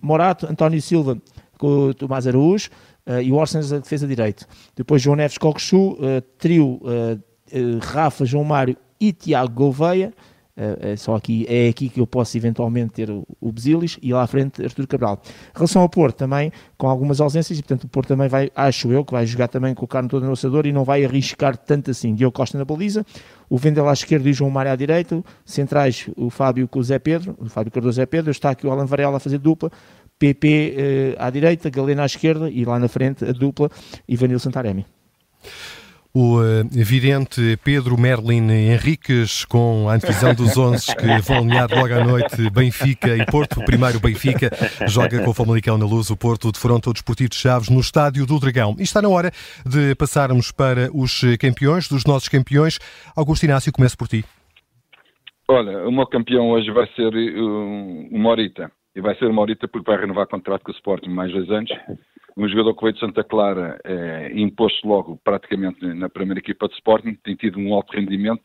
Morato, 0.00 0.46
António 0.46 0.80
Silva 0.80 1.18
com 1.58 1.88
o 1.88 1.94
Tomás 1.94 2.26
Araújo 2.26 2.68
uh, 3.06 3.20
e 3.20 3.30
o 3.30 3.36
Orsens 3.36 3.72
a 3.72 3.78
defesa 3.78 4.06
direito. 4.06 4.46
Depois 4.74 5.00
João 5.00 5.16
Neves 5.16 5.38
Cocosu, 5.38 5.92
uh, 5.92 6.20
trio 6.38 6.80
uh, 6.82 7.20
Rafa, 7.80 8.24
João 8.24 8.44
Mário 8.44 8.76
e 9.00 9.12
Tiago 9.12 9.52
Gouveia. 9.52 10.12
É 10.56 10.94
só 10.94 11.16
aqui, 11.16 11.44
é 11.48 11.68
aqui 11.68 11.88
que 11.88 12.00
eu 12.00 12.06
posso 12.06 12.36
eventualmente 12.36 12.92
ter 12.92 13.10
o, 13.10 13.26
o 13.40 13.52
e 14.00 14.12
lá 14.12 14.22
à 14.22 14.26
frente 14.26 14.62
Artur 14.62 14.86
Cabral. 14.86 15.20
Em 15.26 15.58
relação 15.58 15.82
ao 15.82 15.88
Porto, 15.88 16.18
também 16.18 16.52
com 16.78 16.88
algumas 16.88 17.20
ausências, 17.20 17.58
e 17.58 17.62
portanto 17.62 17.84
o 17.84 17.88
Porto 17.88 18.08
também 18.08 18.28
vai, 18.28 18.52
acho 18.54 18.92
eu, 18.92 19.04
que 19.04 19.10
vai 19.10 19.26
jogar 19.26 19.48
também 19.48 19.74
com 19.74 19.84
o 19.84 19.88
carne 19.88 20.08
todo 20.08 20.24
no 20.24 20.66
e 20.66 20.72
não 20.72 20.84
vai 20.84 21.04
arriscar 21.04 21.56
tanto 21.56 21.90
assim. 21.90 22.14
Diogo 22.14 22.36
Costa 22.36 22.56
na 22.56 22.64
baliza, 22.64 23.04
o 23.50 23.58
Vendel 23.58 23.88
à 23.88 23.92
esquerda 23.92 24.28
e 24.28 24.32
João 24.32 24.48
Mário 24.48 24.70
à 24.70 24.76
direita, 24.76 25.24
centrais 25.44 26.08
o 26.16 26.30
Fábio 26.30 26.68
com 26.68 26.78
o 26.78 26.84
Zé 26.84 27.00
Pedro, 27.00 27.34
o 27.36 27.46
Fábio 27.46 27.72
Cardoso 27.72 27.96
Zé 27.96 28.06
Pedro, 28.06 28.30
está 28.30 28.50
aqui 28.50 28.64
o 28.64 28.70
Alan 28.70 28.86
Varela 28.86 29.16
a 29.16 29.20
fazer 29.20 29.38
dupla, 29.38 29.72
PP 30.20 30.74
eh, 30.76 31.16
à 31.18 31.30
direita, 31.30 31.68
Galena 31.68 32.04
à 32.04 32.06
esquerda 32.06 32.48
e 32.48 32.64
lá 32.64 32.78
na 32.78 32.86
frente 32.86 33.24
a 33.24 33.32
dupla 33.32 33.68
Ivanil 34.06 34.38
Santaremi. 34.38 34.86
O 36.16 36.40
evidente 36.72 37.58
Pedro 37.64 38.00
Merlin 38.00 38.48
Henriques 38.48 39.44
com 39.44 39.88
a 39.88 39.94
antevisão 39.94 40.32
dos 40.32 40.56
11 40.56 40.94
que 40.94 41.18
vão 41.26 41.38
alinhar 41.38 41.68
logo 41.68 41.92
à 41.92 42.04
noite 42.04 42.48
Benfica 42.50 43.16
e 43.16 43.26
Porto. 43.26 43.58
O 43.58 43.64
primeiro 43.64 43.98
Benfica 43.98 44.48
joga 44.86 45.24
com 45.24 45.30
o 45.30 45.34
Famalicão 45.34 45.76
na 45.76 45.84
luz. 45.84 46.10
O 46.10 46.16
Porto 46.16 46.52
defronta 46.52 46.88
o 46.88 46.92
Desportivo 46.92 47.30
de 47.30 47.34
Chaves 47.34 47.68
no 47.68 47.80
Estádio 47.80 48.24
do 48.26 48.38
Dragão. 48.38 48.76
E 48.78 48.84
está 48.84 49.02
na 49.02 49.08
hora 49.08 49.32
de 49.66 49.96
passarmos 49.96 50.52
para 50.52 50.88
os 50.94 51.20
campeões, 51.40 51.88
dos 51.88 52.04
nossos 52.04 52.28
campeões. 52.28 52.78
Augusto 53.16 53.42
Inácio, 53.42 53.72
começo 53.72 53.98
por 53.98 54.06
ti. 54.06 54.24
Olha, 55.48 55.84
o 55.84 55.90
meu 55.90 56.06
campeão 56.06 56.50
hoje 56.50 56.70
vai 56.70 56.86
ser 56.94 57.12
o 57.12 58.16
Morita. 58.16 58.70
E 58.94 59.00
vai 59.00 59.16
ser 59.16 59.24
o 59.24 59.34
Morita 59.34 59.66
porque 59.66 59.90
vai 59.90 60.00
renovar 60.00 60.28
contrato 60.28 60.62
com 60.62 60.70
o 60.70 60.74
Sporting 60.76 61.10
mais 61.10 61.32
dois 61.32 61.50
anos 61.50 61.72
um 62.36 62.48
jogador 62.48 62.74
que 62.74 62.82
veio 62.82 62.94
de 62.94 63.00
Santa 63.00 63.22
Clara, 63.22 63.80
é, 63.84 64.32
imposto 64.34 64.86
logo 64.86 65.20
praticamente 65.22 65.84
na 65.86 66.08
primeira 66.08 66.40
equipa 66.40 66.68
de 66.68 66.74
Sporting, 66.74 67.14
tem 67.22 67.36
tido 67.36 67.58
um 67.58 67.74
alto 67.74 67.92
rendimento. 67.96 68.42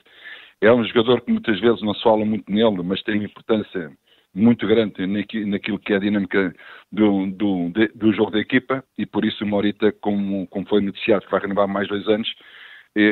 É 0.62 0.72
um 0.72 0.84
jogador 0.84 1.22
que 1.22 1.32
muitas 1.32 1.60
vezes 1.60 1.82
não 1.82 1.94
se 1.94 2.04
fala 2.04 2.26
muito 2.26 2.52
nele, 2.52 2.84
mas 2.84 3.02
tem 3.04 3.24
importância 3.24 3.92
muito 4.34 4.68
grande 4.68 5.08
naquilo 5.46 5.80
que 5.80 5.94
é 5.94 5.96
a 5.96 6.00
dinâmica 6.00 6.54
do, 6.92 7.28
do, 7.28 7.72
do 7.96 8.14
jogo 8.14 8.32
da 8.32 8.40
equipa 8.40 8.84
e 8.98 9.06
por 9.06 9.26
isso 9.26 9.44
o 9.44 9.48
Morita, 9.48 9.92
como, 9.92 10.46
como 10.48 10.68
foi 10.68 10.82
noticiado 10.82 11.26
que 11.26 11.32
vai 11.32 11.42
renovar 11.42 11.68
mais 11.68 11.88
dois 11.88 12.08
anos, 12.08 12.28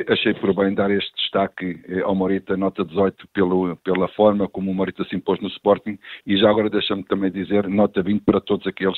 achei 0.09 0.33
por 0.33 0.53
bem 0.53 0.73
dar 0.73 0.91
este 0.91 1.11
destaque 1.15 1.79
eh, 1.87 2.01
ao 2.01 2.15
Morita, 2.15 2.57
nota 2.57 2.83
18, 2.83 3.27
pelo, 3.33 3.75
pela 3.77 4.07
forma 4.09 4.47
como 4.47 4.71
o 4.71 4.75
Morita 4.75 5.03
se 5.05 5.15
impôs 5.15 5.39
no 5.39 5.47
Sporting 5.49 5.97
e 6.25 6.37
já 6.37 6.49
agora 6.49 6.69
deixa-me 6.69 7.03
também 7.03 7.31
dizer, 7.31 7.67
nota 7.67 8.01
20 8.01 8.23
para 8.23 8.41
todos 8.41 8.67
aqueles 8.67 8.97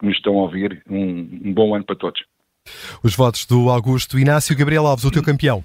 que 0.00 0.06
nos 0.06 0.16
estão 0.16 0.38
a 0.38 0.42
ouvir, 0.42 0.82
um, 0.90 1.40
um 1.44 1.54
bom 1.54 1.74
ano 1.74 1.84
para 1.84 1.96
todos. 1.96 2.24
Os 3.04 3.14
votos 3.14 3.46
do 3.46 3.70
Augusto 3.70 4.18
Inácio 4.18 4.56
Gabriel 4.56 4.86
Alves, 4.86 5.04
o 5.04 5.10
teu 5.10 5.22
campeão. 5.22 5.62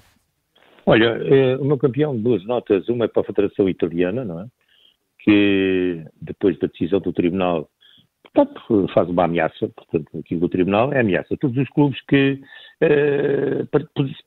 Olha, 0.84 1.18
eh, 1.24 1.56
o 1.56 1.64
meu 1.64 1.78
campeão, 1.78 2.16
duas 2.16 2.44
notas, 2.44 2.88
uma 2.88 3.06
é 3.06 3.08
para 3.08 3.22
a 3.22 3.24
Federação 3.24 3.68
Italiana, 3.68 4.24
não 4.24 4.40
é? 4.40 4.46
Que 5.18 6.04
depois 6.20 6.56
da 6.58 6.68
decisão 6.68 7.00
do 7.00 7.12
Tribunal 7.12 7.68
portanto, 8.32 8.86
faz 8.92 9.08
uma 9.08 9.24
ameaça, 9.24 9.68
portanto, 9.68 10.18
aquilo 10.18 10.40
do 10.40 10.48
Tribunal 10.48 10.92
é 10.92 11.00
ameaça. 11.00 11.36
Todos 11.38 11.56
os 11.56 11.68
clubes 11.70 11.98
que 12.06 12.38
eh, 12.80 13.64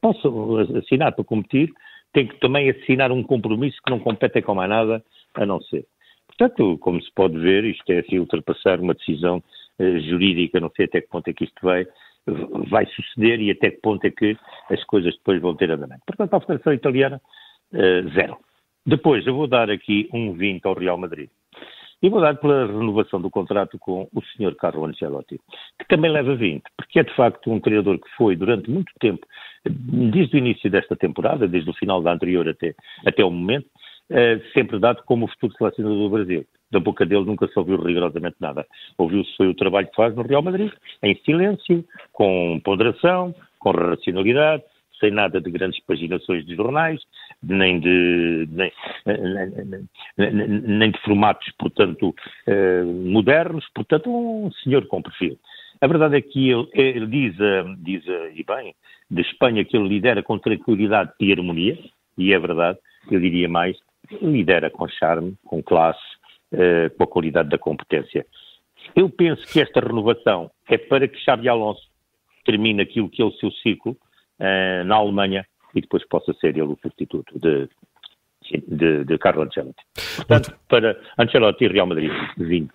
possam 0.01 0.57
assinar 0.77 1.13
para 1.13 1.23
competir 1.23 1.71
têm 2.11 2.27
que 2.27 2.39
também 2.39 2.69
assinar 2.69 3.11
um 3.11 3.21
compromisso 3.21 3.77
que 3.85 3.91
não 3.91 3.99
competem 3.99 4.41
com 4.41 4.55
mais 4.55 4.69
nada 4.69 5.03
a 5.35 5.45
não 5.45 5.61
ser. 5.61 5.85
Portanto, 6.27 6.77
como 6.79 7.01
se 7.01 7.11
pode 7.13 7.37
ver, 7.37 7.65
isto 7.65 7.89
é 7.91 7.99
assim 7.99 8.17
ultrapassar 8.17 8.79
uma 8.79 8.93
decisão 8.93 9.43
jurídica, 9.79 10.59
não 10.59 10.69
sei 10.75 10.85
até 10.85 11.01
que 11.01 11.07
ponto 11.07 11.27
é 11.29 11.33
que 11.33 11.45
isto 11.45 11.59
vai, 11.61 11.87
vai 12.69 12.85
suceder 12.87 13.39
e 13.39 13.51
até 13.51 13.71
que 13.71 13.81
ponto 13.81 14.03
é 14.05 14.11
que 14.11 14.37
as 14.69 14.83
coisas 14.85 15.15
depois 15.15 15.41
vão 15.41 15.55
ter 15.55 15.71
andamento. 15.71 16.03
Portanto, 16.05 16.33
a 16.33 16.39
Federação 16.41 16.73
Italiana, 16.73 17.21
eh, 17.73 18.03
zero. 18.13 18.37
Depois, 18.85 19.25
eu 19.25 19.35
vou 19.35 19.47
dar 19.47 19.69
aqui 19.69 20.09
um 20.13 20.33
20 20.33 20.65
ao 20.65 20.73
Real 20.73 20.97
Madrid. 20.97 21.29
E 22.01 22.09
vou 22.09 22.21
dar 22.21 22.35
pela 22.35 22.65
renovação 22.65 23.19
do 23.21 23.29
contrato 23.29 23.77
com 23.77 24.07
o 24.13 24.21
Sr. 24.21 24.55
Carlo 24.55 24.85
Ancelotti, 24.85 25.37
que 25.77 25.87
também 25.89 26.09
leva 26.09 26.33
20, 26.33 26.63
porque 26.77 26.99
é 26.99 27.03
de 27.03 27.13
facto 27.13 27.51
um 27.51 27.59
treinador 27.59 27.99
que 27.99 28.09
foi 28.15 28.37
durante 28.37 28.71
muito 28.71 28.91
tempo, 29.01 29.25
desde 29.65 30.37
o 30.37 30.39
início 30.39 30.71
desta 30.71 30.95
temporada, 30.95 31.45
desde 31.45 31.69
o 31.69 31.73
final 31.73 32.01
da 32.01 32.13
anterior 32.13 32.47
até, 32.47 32.73
até 33.05 33.23
o 33.23 33.29
momento, 33.29 33.67
eh, 34.09 34.39
sempre 34.53 34.79
dado 34.79 35.03
como 35.03 35.25
o 35.25 35.27
futuro 35.27 35.53
selecionador 35.57 35.97
do 35.97 36.09
Brasil. 36.09 36.45
Da 36.71 36.79
boca 36.79 37.05
dele 37.05 37.25
nunca 37.25 37.47
se 37.47 37.57
ouviu 37.57 37.81
rigorosamente 37.81 38.35
nada. 38.39 38.65
Ouviu-se 38.97 39.35
foi 39.35 39.47
o 39.47 39.55
trabalho 39.55 39.87
que 39.87 39.95
faz 39.95 40.15
no 40.15 40.21
Real 40.21 40.41
Madrid, 40.41 40.71
em 41.01 41.15
silêncio, 41.25 41.83
com 42.11 42.59
ponderação, 42.63 43.33
com 43.57 43.71
racionalidade, 43.71 44.63
sem 44.99 45.11
nada 45.11 45.39
de 45.39 45.49
grandes 45.49 45.79
paginações 45.85 46.45
de 46.45 46.55
jornais, 46.55 47.01
nem 47.41 47.79
de, 47.79 48.47
nem, 48.51 48.71
nem, 50.17 50.47
nem 50.47 50.91
de 50.91 50.99
formatos, 51.01 51.49
portanto, 51.57 52.13
eh, 52.45 52.83
modernos, 52.83 53.65
portanto, 53.73 54.09
um 54.09 54.51
senhor 54.63 54.85
com 54.87 55.01
perfil. 55.01 55.39
A 55.81 55.87
verdade 55.87 56.17
é 56.17 56.21
que 56.21 56.49
ele, 56.49 56.67
ele 56.73 57.07
diz, 57.07 57.35
diz, 57.79 58.03
e 58.35 58.43
bem, 58.43 58.75
de 59.09 59.21
Espanha 59.21 59.63
que 59.63 59.77
ele 59.77 59.87
lidera 59.87 60.21
com 60.21 60.37
tranquilidade 60.37 61.11
e 61.19 61.31
harmonia, 61.31 61.77
e 62.17 62.33
é 62.33 62.39
verdade, 62.39 62.77
eu 63.09 63.19
diria 63.19 63.47
mais, 63.47 63.77
lidera 64.21 64.69
com 64.69 64.87
charme, 64.87 65.35
com 65.45 65.63
classe, 65.63 66.18
eh, 66.51 66.89
com 66.89 67.03
a 67.03 67.07
qualidade 67.07 67.49
da 67.49 67.57
competência. 67.57 68.25
Eu 68.95 69.09
penso 69.09 69.45
que 69.47 69.61
esta 69.61 69.79
renovação 69.79 70.49
é 70.67 70.77
para 70.77 71.07
que 71.07 71.19
Xabi 71.19 71.47
Alonso 71.47 71.81
termine 72.43 72.81
aquilo 72.81 73.09
que 73.09 73.21
é 73.21 73.25
o 73.25 73.31
seu 73.33 73.51
ciclo 73.51 73.91
uh, 73.91 74.83
na 74.85 74.95
Alemanha 74.95 75.45
e 75.75 75.81
depois 75.81 76.03
possa 76.07 76.33
ser 76.41 76.57
ele 76.57 76.63
o 76.63 76.77
substituto 76.81 77.37
de, 77.37 77.69
de, 78.67 79.05
de 79.05 79.17
Carlo 79.19 79.43
Ancelotti. 79.43 79.83
Portanto, 80.15 80.55
para 80.67 80.99
Ancelotti 81.19 81.65
e 81.65 81.67
Real 81.67 81.85
Madrid, 81.85 82.11
20. 82.37 82.71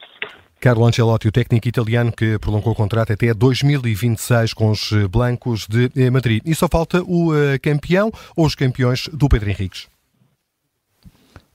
Carlo 0.61 0.87
Ancelotti, 0.87 1.27
o 1.27 1.33
técnico 1.33 1.67
italiano 1.67 2.13
que 2.13 2.39
prolongou 2.39 2.73
o 2.73 2.77
contrato 2.77 3.13
até 3.13 3.35
2026 3.35 4.55
com 4.55 4.71
os 4.71 4.93
Blancos 5.11 5.67
de 5.67 6.11
Madrid. 6.11 6.41
E 6.47 6.55
só 6.55 6.69
falta 6.69 7.03
o 7.03 7.33
campeão 7.61 8.11
ou 8.37 8.47
os 8.47 8.55
campeões 8.55 9.09
do 9.09 9.29
Pedro 9.29 9.51
Henriques? 9.51 9.93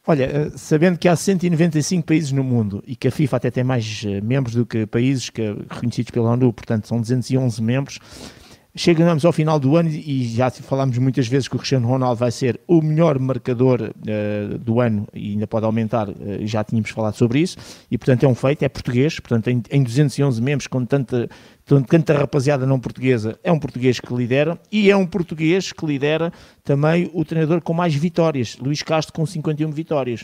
Olha, 0.10 0.24
eh, 0.24 0.52
sabendo 0.56 0.98
que 0.98 1.08
há 1.08 1.16
195 1.16 2.04
países 2.04 2.32
no 2.32 2.44
mundo 2.44 2.84
e 2.88 2.96
que 2.96 3.08
a 3.08 3.12
FIFA 3.12 3.38
até 3.38 3.52
tem 3.52 3.64
mais 3.64 4.04
membros 4.24 4.56
do 4.56 4.66
que 4.66 4.88
países 4.88 5.30
que, 5.30 5.56
reconhecidos 5.70 6.10
pela 6.10 6.32
ONU, 6.32 6.52
portanto 6.52 6.88
são 6.88 7.00
211 7.00 7.62
membros, 7.62 8.00
Chegamos 8.76 9.26
ao 9.26 9.34
final 9.34 9.60
do 9.60 9.76
ano 9.76 9.90
e 9.90 10.28
já 10.28 10.52
falámos 10.52 10.96
muitas 11.00 11.28
vezes 11.28 11.48
que 11.48 11.56
o 11.56 11.58
Cristiano 11.58 11.88
Ronaldo 11.88 12.18
vai 12.20 12.30
ser 12.30 12.62
o 12.68 12.84
melhor 12.84 13.18
marcador 13.18 13.82
uh, 13.82 14.58
do 14.60 14.80
ano 14.80 15.08
e 15.12 15.32
ainda 15.32 15.48
pode 15.48 15.66
aumentar, 15.66 16.08
uh, 16.08 16.16
já 16.44 16.64
tínhamos 16.64 16.92
falado 16.92 17.16
sobre 17.16 17.40
isso, 17.40 17.58
e 17.90 17.98
portanto 17.98 18.24
é 18.26 18.28
um 18.28 18.36
feito, 18.36 18.62
é 18.62 18.70
português, 18.70 19.20
portanto 19.20 19.48
em, 19.48 19.64
em 19.72 19.82
211 19.82 20.40
membros 20.40 20.68
com 20.68 20.86
tanta, 20.86 21.28
tanta 21.88 22.14
rapaziada 22.14 22.68
não 22.68 22.80
portuguesa, 22.80 23.40
é 23.44 23.52
um 23.52 23.60
português 23.60 24.00
que 24.00 24.14
lidera. 24.14 24.60
E 24.72 24.92
é 24.92 24.96
um 24.96 25.06
português 25.06 25.72
que 25.72 25.84
lidera 25.84 26.32
também 26.64 27.10
o 27.12 27.26
treinador 27.26 27.62
com 27.62 27.74
mais 27.74 27.96
vitórias, 27.96 28.56
Luís 28.62 28.84
Castro 28.84 29.14
com 29.14 29.26
51 29.26 29.72
vitórias. 29.72 30.24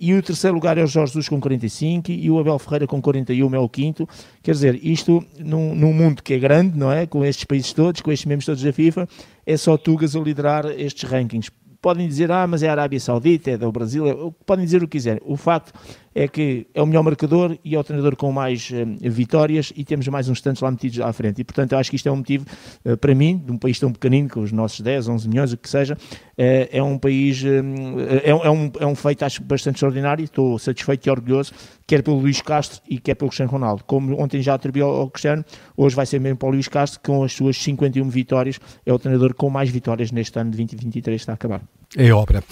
E 0.00 0.14
o 0.14 0.22
terceiro 0.22 0.54
lugar 0.54 0.78
é 0.78 0.82
o 0.82 0.86
Jorge 0.86 1.12
Jesus 1.12 1.28
com 1.28 1.38
45 1.38 2.10
e 2.10 2.30
o 2.30 2.38
Abel 2.38 2.58
Ferreira 2.58 2.86
com 2.86 3.02
41 3.02 3.54
é 3.54 3.58
o 3.58 3.68
quinto. 3.68 4.08
Quer 4.42 4.52
dizer, 4.52 4.80
isto 4.82 5.22
num, 5.38 5.74
num 5.74 5.92
mundo 5.92 6.22
que 6.22 6.32
é 6.32 6.38
grande, 6.38 6.78
não 6.78 6.90
é? 6.90 7.06
Com 7.06 7.22
estes 7.22 7.44
países 7.44 7.74
todos, 7.74 8.00
com 8.00 8.10
estes 8.10 8.24
membros 8.24 8.46
todos 8.46 8.62
da 8.62 8.72
FIFA, 8.72 9.06
é 9.44 9.56
só 9.58 9.76
Tugas 9.76 10.16
a 10.16 10.20
liderar 10.20 10.64
estes 10.70 11.06
rankings. 11.06 11.50
Podem 11.82 12.08
dizer, 12.08 12.32
ah, 12.32 12.46
mas 12.46 12.62
é 12.62 12.68
a 12.68 12.72
Arábia 12.72 12.98
Saudita, 12.98 13.50
é 13.50 13.58
do 13.58 13.70
Brasil, 13.70 14.08
é... 14.08 14.14
podem 14.46 14.64
dizer 14.64 14.78
o 14.78 14.88
que 14.88 14.96
quiserem. 14.96 15.20
O 15.22 15.36
facto 15.36 15.70
é 16.20 16.28
que 16.28 16.66
é 16.74 16.82
o 16.82 16.86
melhor 16.86 17.02
marcador 17.02 17.56
e 17.64 17.74
é 17.74 17.78
o 17.78 17.82
treinador 17.82 18.14
com 18.14 18.30
mais 18.30 18.70
uh, 18.70 19.10
vitórias 19.10 19.72
e 19.74 19.84
temos 19.84 20.06
mais 20.08 20.28
uns 20.28 20.42
tantos 20.42 20.60
lá 20.60 20.70
metidos 20.70 21.00
à 21.00 21.10
frente. 21.14 21.40
E, 21.40 21.44
portanto, 21.44 21.72
eu 21.72 21.78
acho 21.78 21.88
que 21.88 21.96
isto 21.96 22.08
é 22.10 22.12
um 22.12 22.16
motivo, 22.16 22.44
uh, 22.84 22.94
para 22.98 23.14
mim, 23.14 23.38
de 23.38 23.50
um 23.50 23.56
país 23.56 23.80
tão 23.80 23.90
pequenino, 23.90 24.28
com 24.28 24.40
os 24.40 24.52
nossos 24.52 24.80
10, 24.82 25.08
11 25.08 25.28
milhões, 25.28 25.52
o 25.54 25.56
que 25.56 25.68
seja, 25.68 25.94
uh, 25.94 25.96
é 26.36 26.82
um 26.82 26.98
país, 26.98 27.42
é, 27.42 28.28
é, 28.28 28.50
um, 28.50 28.70
é 28.78 28.86
um 28.86 28.94
feito, 28.94 29.24
acho, 29.24 29.42
bastante 29.42 29.76
extraordinário. 29.76 30.22
Estou 30.22 30.58
satisfeito 30.58 31.06
e 31.06 31.10
orgulhoso, 31.10 31.52
quer 31.86 32.02
pelo 32.02 32.18
Luís 32.18 32.42
Castro 32.42 32.82
e 32.86 32.98
quer 32.98 33.14
pelo 33.14 33.30
Cristiano 33.30 33.50
Ronaldo. 33.50 33.82
Como 33.84 34.20
ontem 34.20 34.42
já 34.42 34.52
atribuiu 34.52 34.86
ao, 34.86 35.00
ao 35.00 35.10
Cristiano, 35.10 35.42
hoje 35.74 35.96
vai 35.96 36.04
ser 36.04 36.20
mesmo 36.20 36.36
para 36.36 36.48
o 36.48 36.52
Luís 36.52 36.68
Castro, 36.68 37.00
com 37.02 37.24
as 37.24 37.32
suas 37.32 37.56
51 37.56 38.06
vitórias, 38.10 38.60
é 38.84 38.92
o 38.92 38.98
treinador 38.98 39.32
com 39.34 39.48
mais 39.48 39.70
vitórias 39.70 40.12
neste 40.12 40.38
ano 40.38 40.50
de 40.50 40.58
2023 40.58 41.18
está 41.18 41.32
a 41.32 41.34
acabar. 41.34 41.62
É 41.96 42.12
obra. 42.12 42.44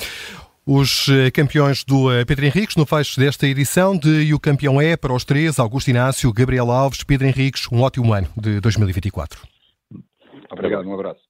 Os 0.71 1.09
eh, 1.09 1.31
campeões 1.31 1.83
do 1.83 2.13
eh, 2.13 2.27
Pedro 2.27 2.45
Henriques 2.45 2.77
no 2.77 2.85
fecho 2.85 3.19
desta 3.19 3.47
edição 3.47 3.97
de 3.97 4.25
E 4.25 4.35
o 4.35 4.39
Campeão 4.39 4.79
é 4.79 4.99
para 4.99 5.15
os 5.15 5.25
três, 5.25 5.59
Augusto 5.59 5.89
Inácio, 5.89 6.31
Gabriel 6.31 6.71
Alves, 6.71 7.03
Pedro 7.03 7.27
Henriques, 7.27 7.67
um 7.73 7.81
ótimo 7.81 8.13
ano 8.13 8.29
de 8.37 8.61
2024. 8.61 9.41
Obrigado, 10.51 10.87
um 10.87 10.93
abraço. 10.93 11.28